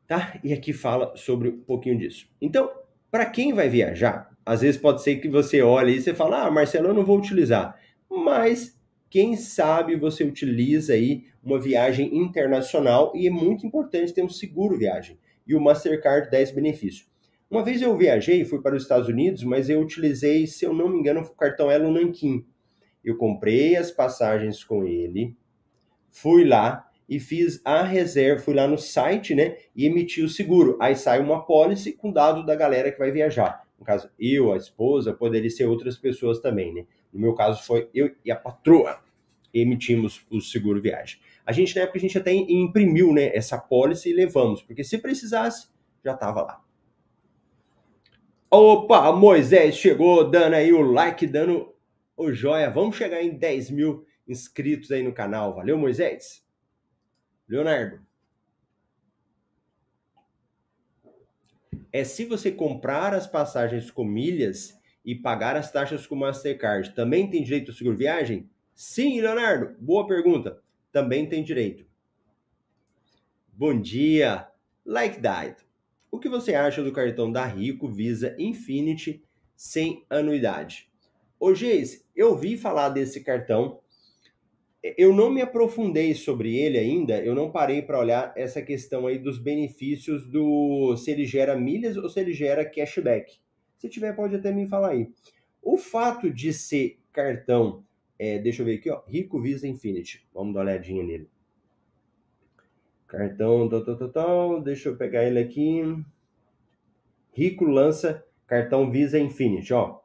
Tá? 0.08 0.40
E 0.42 0.54
aqui 0.54 0.72
fala 0.72 1.14
sobre 1.16 1.50
um 1.50 1.60
pouquinho 1.60 1.98
disso. 1.98 2.26
Então, 2.40 2.70
para 3.10 3.26
quem 3.26 3.52
vai 3.52 3.68
viajar, 3.68 4.30
às 4.44 4.62
vezes 4.62 4.80
pode 4.80 5.02
ser 5.02 5.16
que 5.16 5.28
você 5.28 5.60
olhe 5.60 5.96
e 5.96 6.00
você 6.00 6.14
fala, 6.14 6.46
ah, 6.46 6.50
Marcelo, 6.50 6.88
eu 6.88 6.94
não 6.94 7.04
vou 7.04 7.18
utilizar. 7.18 7.78
Mas 8.10 8.74
quem 9.10 9.36
sabe 9.36 9.96
você 9.96 10.24
utiliza 10.24 10.94
aí 10.94 11.26
uma 11.44 11.60
viagem 11.60 12.16
internacional 12.16 13.12
e 13.14 13.26
é 13.26 13.30
muito 13.30 13.66
importante 13.66 14.14
ter 14.14 14.24
um 14.24 14.28
seguro 14.30 14.78
viagem 14.78 15.18
e 15.46 15.54
o 15.54 15.60
Mastercard 15.60 16.30
10 16.30 16.52
benefício. 16.52 17.06
Uma 17.50 17.62
vez 17.62 17.82
eu 17.82 17.96
viajei, 17.96 18.44
fui 18.46 18.60
para 18.62 18.76
os 18.76 18.82
Estados 18.82 19.08
Unidos, 19.08 19.44
mas 19.44 19.68
eu 19.68 19.80
utilizei, 19.80 20.46
se 20.46 20.64
eu 20.64 20.72
não 20.72 20.88
me 20.88 20.98
engano, 20.98 21.20
o 21.20 21.34
cartão 21.34 21.70
Elo 21.70 21.92
Nankin. 21.92 22.46
Eu 23.04 23.16
comprei 23.16 23.76
as 23.76 23.90
passagens 23.90 24.64
com 24.64 24.84
ele, 24.84 25.36
fui 26.10 26.44
lá 26.44 26.87
e 27.08 27.18
fiz 27.18 27.60
a 27.64 27.82
reserva, 27.82 28.42
fui 28.42 28.54
lá 28.54 28.66
no 28.66 28.76
site, 28.76 29.34
né, 29.34 29.56
e 29.74 29.86
emiti 29.86 30.22
o 30.22 30.28
seguro. 30.28 30.76
Aí 30.80 30.94
sai 30.94 31.20
uma 31.20 31.44
pólice 31.44 31.92
com 31.92 32.12
dado 32.12 32.44
da 32.44 32.54
galera 32.54 32.92
que 32.92 32.98
vai 32.98 33.10
viajar. 33.10 33.66
No 33.78 33.84
caso, 33.84 34.10
eu, 34.18 34.52
a 34.52 34.56
esposa, 34.56 35.14
poderia 35.14 35.48
ser 35.48 35.64
outras 35.66 35.96
pessoas 35.96 36.40
também, 36.40 36.74
né? 36.74 36.84
No 37.12 37.20
meu 37.20 37.34
caso 37.34 37.62
foi 37.62 37.88
eu 37.94 38.10
e 38.24 38.30
a 38.30 38.36
patroa 38.36 39.00
emitimos 39.54 40.26
o 40.30 40.40
seguro 40.40 40.82
viagem. 40.82 41.18
A 41.46 41.52
gente 41.52 41.74
na 41.74 41.82
época 41.82 41.98
a 41.98 42.00
gente 42.00 42.18
até 42.18 42.32
imprimiu, 42.32 43.12
né, 43.14 43.34
essa 43.34 43.56
pólice 43.56 44.10
e 44.10 44.12
levamos, 44.12 44.62
porque 44.62 44.84
se 44.84 44.98
precisasse 44.98 45.68
já 46.04 46.12
estava 46.12 46.42
lá. 46.42 46.62
Opa, 48.50 49.12
Moisés 49.12 49.76
chegou 49.76 50.28
dando 50.28 50.54
aí 50.54 50.72
o 50.72 50.80
like, 50.80 51.26
dando 51.26 51.74
o 52.16 52.32
joia. 52.32 52.70
Vamos 52.70 52.96
chegar 52.96 53.22
em 53.22 53.36
10 53.36 53.70
mil 53.70 54.06
inscritos 54.26 54.90
aí 54.90 55.02
no 55.02 55.12
canal. 55.12 55.54
Valeu, 55.54 55.76
Moisés. 55.76 56.42
Leonardo. 57.48 58.00
É 61.90 62.04
se 62.04 62.26
você 62.26 62.52
comprar 62.52 63.14
as 63.14 63.26
passagens 63.26 63.90
com 63.90 64.04
milhas 64.04 64.78
e 65.04 65.14
pagar 65.14 65.56
as 65.56 65.72
taxas 65.72 66.06
com 66.06 66.14
Mastercard, 66.14 66.94
também 66.94 67.30
tem 67.30 67.42
direito 67.42 67.70
ao 67.70 67.76
seguro 67.76 67.96
viagem? 67.96 68.50
Sim, 68.74 69.20
Leonardo. 69.20 69.74
Boa 69.80 70.06
pergunta. 70.06 70.62
Também 70.92 71.26
tem 71.26 71.42
direito. 71.42 71.86
Bom 73.52 73.80
dia. 73.80 74.46
Like 74.84 75.20
that. 75.22 75.64
O 76.10 76.18
que 76.18 76.28
você 76.28 76.54
acha 76.54 76.82
do 76.82 76.92
cartão 76.92 77.30
da 77.32 77.44
Rico 77.44 77.88
Visa 77.88 78.34
Infinity 78.38 79.22
sem 79.56 80.04
anuidade? 80.08 80.90
Ô, 81.40 81.54
Geis, 81.54 82.04
eu 82.14 82.36
vi 82.36 82.56
falar 82.56 82.90
desse 82.90 83.22
cartão. 83.22 83.80
Eu 84.82 85.12
não 85.12 85.28
me 85.28 85.42
aprofundei 85.42 86.14
sobre 86.14 86.56
ele 86.56 86.78
ainda, 86.78 87.20
eu 87.20 87.34
não 87.34 87.50
parei 87.50 87.82
para 87.82 87.98
olhar 87.98 88.32
essa 88.36 88.62
questão 88.62 89.06
aí 89.06 89.18
dos 89.18 89.36
benefícios 89.38 90.24
do 90.24 90.96
se 90.96 91.10
ele 91.10 91.24
gera 91.24 91.56
milhas 91.56 91.96
ou 91.96 92.08
se 92.08 92.20
ele 92.20 92.32
gera 92.32 92.64
cashback. 92.64 93.40
Se 93.76 93.88
tiver, 93.88 94.14
pode 94.14 94.36
até 94.36 94.52
me 94.52 94.68
falar 94.68 94.90
aí. 94.90 95.10
O 95.60 95.76
fato 95.76 96.30
de 96.30 96.52
ser 96.52 96.98
cartão, 97.12 97.84
é, 98.18 98.38
deixa 98.38 98.62
eu 98.62 98.66
ver 98.66 98.76
aqui, 98.76 98.88
ó, 98.88 99.02
Rico 99.06 99.40
Visa 99.40 99.66
Infinity. 99.66 100.26
Vamos 100.32 100.54
dar 100.54 100.60
uma 100.60 100.70
olhadinha 100.70 101.02
nele. 101.02 101.28
Cartão, 103.08 103.68
tal, 103.68 103.84
tal, 103.84 104.08
tal, 104.08 104.62
deixa 104.62 104.88
eu 104.88 104.96
pegar 104.96 105.24
ele 105.24 105.40
aqui. 105.40 105.82
Rico 107.32 107.64
lança 107.64 108.24
cartão 108.46 108.90
Visa 108.90 109.18
Infinity, 109.18 109.72
ó. 109.72 110.00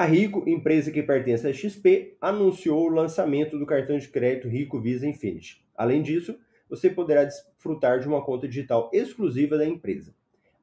A 0.00 0.06
Rico, 0.06 0.48
empresa 0.48 0.90
que 0.90 1.02
pertence 1.02 1.46
à 1.46 1.52
XP, 1.52 2.16
anunciou 2.22 2.86
o 2.86 2.88
lançamento 2.88 3.58
do 3.58 3.66
cartão 3.66 3.98
de 3.98 4.08
crédito 4.08 4.48
Rico 4.48 4.80
Visa 4.80 5.06
Infinity. 5.06 5.62
Além 5.76 6.00
disso, 6.00 6.38
você 6.70 6.88
poderá 6.88 7.22
desfrutar 7.24 8.00
de 8.00 8.08
uma 8.08 8.24
conta 8.24 8.48
digital 8.48 8.88
exclusiva 8.94 9.58
da 9.58 9.66
empresa. 9.66 10.14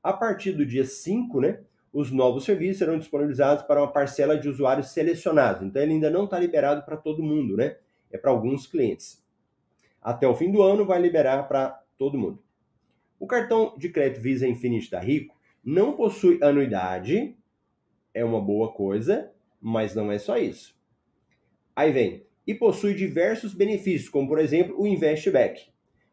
A 0.01 0.11
partir 0.11 0.53
do 0.53 0.65
dia 0.65 0.83
5, 0.83 1.39
né, 1.39 1.59
os 1.93 2.11
novos 2.11 2.45
serviços 2.45 2.79
serão 2.79 2.97
disponibilizados 2.97 3.63
para 3.63 3.79
uma 3.79 3.91
parcela 3.91 4.35
de 4.35 4.49
usuários 4.49 4.89
selecionados. 4.89 5.61
Então, 5.61 5.83
ele 5.83 5.93
ainda 5.93 6.09
não 6.09 6.25
está 6.25 6.39
liberado 6.39 6.83
para 6.83 6.97
todo 6.97 7.21
mundo, 7.21 7.55
né? 7.55 7.77
É 8.11 8.17
para 8.17 8.31
alguns 8.31 8.65
clientes. 8.65 9.23
Até 10.01 10.27
o 10.27 10.33
fim 10.33 10.51
do 10.51 10.63
ano, 10.63 10.83
vai 10.83 10.99
liberar 10.99 11.47
para 11.47 11.79
todo 11.95 12.17
mundo. 12.17 12.41
O 13.19 13.27
cartão 13.27 13.75
de 13.77 13.89
crédito 13.89 14.19
Visa 14.19 14.47
Infinite 14.47 14.89
da 14.89 14.99
Rico 14.99 15.37
não 15.63 15.93
possui 15.93 16.39
anuidade, 16.41 17.37
é 18.17 18.25
uma 18.25 18.41
boa 18.41 18.71
coisa, 18.71 19.31
mas 19.61 19.93
não 19.93 20.11
é 20.11 20.17
só 20.17 20.37
isso. 20.37 20.75
Aí 21.75 21.91
vem, 21.91 22.25
e 22.47 22.55
possui 22.55 22.95
diversos 22.95 23.53
benefícios, 23.53 24.09
como 24.09 24.27
por 24.27 24.39
exemplo 24.39 24.75
o 24.79 24.87
Investback, 24.87 25.69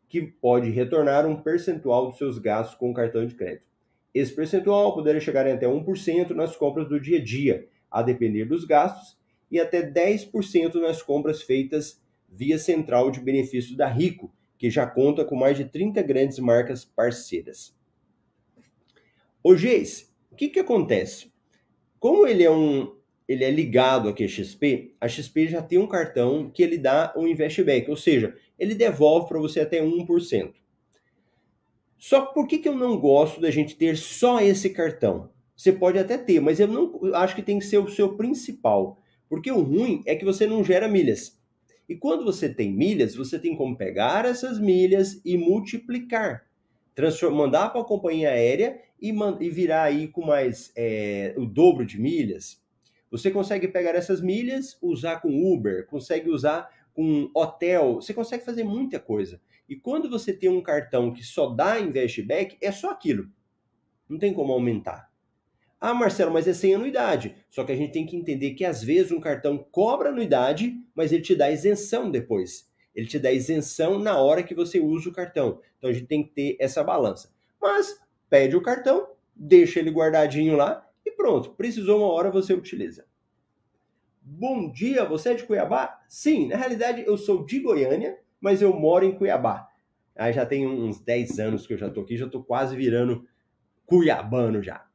que 0.07 0.21
pode 0.21 0.69
retornar 0.71 1.27
um 1.27 1.41
percentual 1.41 2.09
dos 2.09 2.19
seus 2.19 2.39
gastos 2.39 2.77
com 2.77 2.93
cartão 2.93 3.25
de 3.25 3.35
crédito. 3.35 3.67
Esse 4.13 4.35
percentual 4.35 4.95
poderia 4.95 5.21
chegar 5.21 5.47
até 5.47 5.67
1% 5.67 6.31
nas 6.31 6.55
compras 6.55 6.89
do 6.89 7.01
dia 7.01 7.19
a 7.19 7.25
dia, 7.25 7.69
a 7.91 8.03
depender 8.03 8.45
dos 8.45 8.65
gastos, 8.65 9.19
e 9.51 9.59
até 9.59 9.83
10% 9.83 10.75
nas 10.75 11.01
compras 11.01 11.43
feitas 11.43 12.03
via 12.29 12.59
central 12.59 13.11
de 13.11 13.21
benefícios 13.21 13.77
da 13.77 13.89
Rico, 13.89 14.31
que 14.59 14.69
já 14.69 14.87
conta 14.87 15.25
com 15.25 15.37
mais 15.37 15.57
de 15.57 15.65
30 15.65 16.03
grandes 16.03 16.39
marcas 16.39 16.85
parceiras. 16.85 17.75
Ô 19.43 19.57
Geis, 19.57 20.13
o 20.31 20.37
que, 20.37 20.49
que 20.49 20.61
acontece? 20.61 21.34
Como 22.05 22.27
ele 22.27 22.45
é 22.45 22.51
um 22.51 22.95
ele 23.27 23.45
é 23.45 23.51
ligado 23.51 24.11
aqui 24.11 24.25
a 24.25 24.29
XP, 24.29 24.95
a 25.01 25.09
XP 25.09 25.49
já 25.49 25.63
tem 25.63 25.79
um 25.79 25.87
cartão 25.87 26.51
que 26.51 26.63
ele 26.63 26.77
dá 26.77 27.15
um 27.17 27.27
investback, 27.27 27.89
ou 27.89 27.97
seja, 27.97 28.37
ele 28.59 28.75
devolve 28.75 29.27
para 29.27 29.41
você 29.41 29.61
até 29.61 29.83
1%. 29.83 30.53
Só 31.97 32.27
por 32.27 32.47
que, 32.47 32.59
que 32.59 32.69
eu 32.69 32.77
não 32.77 33.01
gosto 33.01 33.41
da 33.41 33.51
gente 33.51 33.75
ter 33.75 33.97
só 33.97 34.39
esse 34.43 34.69
cartão? 34.69 35.31
Você 35.57 35.73
pode 35.73 35.99
até 35.99 36.19
ter, 36.19 36.41
mas 36.41 36.61
eu 36.61 36.69
não 36.69 36.93
eu 37.03 37.17
acho 37.17 37.35
que 37.35 37.43
tem 37.43 37.59
que 37.59 37.65
ser 37.65 37.79
o 37.79 37.89
seu 37.89 38.15
principal. 38.19 38.99
Porque 39.27 39.51
o 39.51 39.63
ruim 39.63 40.03
é 40.05 40.15
que 40.15 40.27
você 40.27 40.47
não 40.47 40.63
gera 40.63 40.87
milhas. 40.87 41.41
E 41.89 41.97
quando 41.97 42.23
você 42.23 42.51
tem 42.51 42.71
milhas, 42.71 43.15
você 43.15 43.39
tem 43.39 43.57
como 43.57 43.79
pegar 43.79 44.27
essas 44.27 44.61
milhas 44.61 45.23
e 45.25 45.39
multiplicar. 45.39 46.45
Mandar 47.33 47.71
para 47.71 47.81
a 47.81 47.85
companhia 47.85 48.31
aérea 48.31 48.81
e, 49.01 49.11
e 49.41 49.51
virar 49.51 49.85
aí 49.85 50.09
com 50.09 50.25
mais 50.25 50.73
é, 50.77 51.35
o 51.37 51.45
dobro 51.45 51.85
de 51.85 52.01
milhas. 52.01 52.63
Você 53.11 53.31
consegue 53.31 53.69
pegar 53.69 53.95
essas 53.95 54.21
milhas, 54.21 54.77
usar 54.83 55.21
com 55.21 55.53
Uber, 55.53 55.87
consegue 55.87 56.31
usar 56.31 56.69
com 56.93 57.31
hotel, 57.35 57.97
você 57.97 58.15
consegue 58.15 58.45
fazer 58.45 58.65
muita 58.65 58.99
coisa. 58.99 59.41
E 59.69 59.77
quando 59.77 60.09
você 60.09 60.33
tem 60.33 60.49
um 60.49 60.63
cartão 60.63 61.13
que 61.13 61.23
só 61.23 61.49
dá 61.49 61.81
investback, 61.81 62.57
é 62.61 62.71
só 62.71 62.91
aquilo. 62.91 63.29
Não 64.09 64.19
tem 64.19 64.33
como 64.33 64.53
aumentar. 64.53 65.11
Ah, 65.81 65.93
Marcelo, 65.93 66.33
mas 66.33 66.49
é 66.49 66.55
sem 66.55 66.75
anuidade. 66.75 67.35
Só 67.51 67.65
que 67.65 67.73
a 67.73 67.77
gente 67.77 67.93
tem 67.93 68.07
que 68.07 68.17
entender 68.17 68.55
que 68.55 68.65
às 68.65 68.83
vezes 68.83 69.13
um 69.13 69.21
cartão 69.21 69.59
cobra 69.59 70.09
anuidade, 70.09 70.75
mas 70.95 71.13
ele 71.13 71.23
te 71.23 71.35
dá 71.35 71.51
isenção 71.51 72.11
depois. 72.11 72.71
Ele 72.95 73.07
te 73.07 73.19
dá 73.19 73.33
isenção 73.33 73.99
na 73.99 74.19
hora 74.19 74.43
que 74.43 74.55
você 74.55 74.79
usa 74.79 75.09
o 75.09 75.13
cartão. 75.13 75.61
Então 75.79 75.91
a 75.91 75.93
gente 75.93 76.07
tem 76.07 76.23
que 76.23 76.31
ter 76.31 76.57
essa 76.61 76.83
balança. 76.85 77.33
Mas 77.61 78.01
pede 78.31 78.57
o 78.57 78.63
cartão, 78.63 79.09
deixa 79.35 79.81
ele 79.81 79.91
guardadinho 79.91 80.57
lá 80.57 80.87
e 81.05 81.11
pronto. 81.11 81.51
Precisou 81.51 81.99
uma 81.99 82.13
hora, 82.13 82.31
você 82.31 82.55
utiliza. 82.55 83.05
Bom 84.23 84.71
dia, 84.71 85.05
você 85.05 85.31
é 85.31 85.35
de 85.35 85.45
Cuiabá? 85.45 86.01
Sim, 86.09 86.49
na 86.49 86.57
realidade 86.57 87.05
eu 87.07 87.19
sou 87.19 87.45
de 87.45 87.61
Goiânia, 87.61 88.19
mas 88.41 88.63
eu 88.63 88.73
moro 88.73 89.05
em 89.05 89.13
Cuiabá. 89.13 89.69
Aí 90.17 90.33
já 90.33 90.47
tem 90.47 90.67
uns 90.67 91.01
10 91.01 91.39
anos 91.41 91.67
que 91.67 91.75
eu 91.75 91.79
já 91.79 91.91
tô 91.91 92.03
aqui, 92.03 92.17
já 92.17 92.29
tô 92.29 92.43
quase 92.43 92.77
virando 92.77 93.27
cuiabano 93.85 94.63
já. 94.63 94.87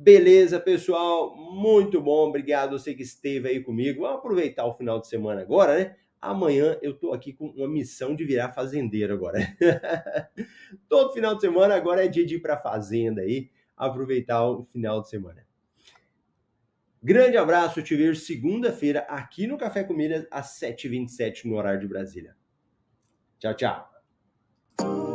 Beleza, 0.00 0.58
pessoal? 0.58 1.36
Muito 1.36 2.00
bom. 2.00 2.28
Obrigado 2.28 2.78
você 2.78 2.94
que 2.94 3.02
esteve 3.02 3.48
aí 3.48 3.60
comigo. 3.60 4.02
Vamos 4.02 4.18
aproveitar 4.18 4.64
o 4.64 4.74
final 4.74 5.00
de 5.00 5.08
semana 5.08 5.42
agora, 5.42 5.76
né? 5.76 5.96
Amanhã 6.20 6.76
eu 6.82 6.98
tô 6.98 7.12
aqui 7.12 7.32
com 7.32 7.46
uma 7.48 7.68
missão 7.68 8.14
de 8.14 8.24
virar 8.24 8.50
fazendeiro 8.50 9.12
agora. 9.12 9.38
Todo 10.88 11.12
final 11.12 11.34
de 11.34 11.40
semana 11.40 11.74
agora 11.74 12.04
é 12.04 12.08
dia 12.08 12.26
de 12.26 12.36
ir 12.36 12.40
para 12.40 12.56
fazenda 12.56 13.22
aí, 13.22 13.50
aproveitar 13.76 14.44
o 14.44 14.64
final 14.64 15.00
de 15.00 15.08
semana. 15.08 15.46
Grande 17.00 17.36
abraço, 17.36 17.78
eu 17.78 17.84
te 17.84 17.94
vejo 17.94 18.20
segunda-feira 18.20 19.00
aqui 19.08 19.46
no 19.46 19.56
Café 19.56 19.84
com 19.84 19.94
Milhas 19.94 20.26
às 20.30 20.58
7h27 20.58 21.44
no 21.44 21.56
horário 21.56 21.80
de 21.80 21.86
Brasília. 21.86 22.36
Tchau, 23.38 23.54
tchau. 23.54 25.07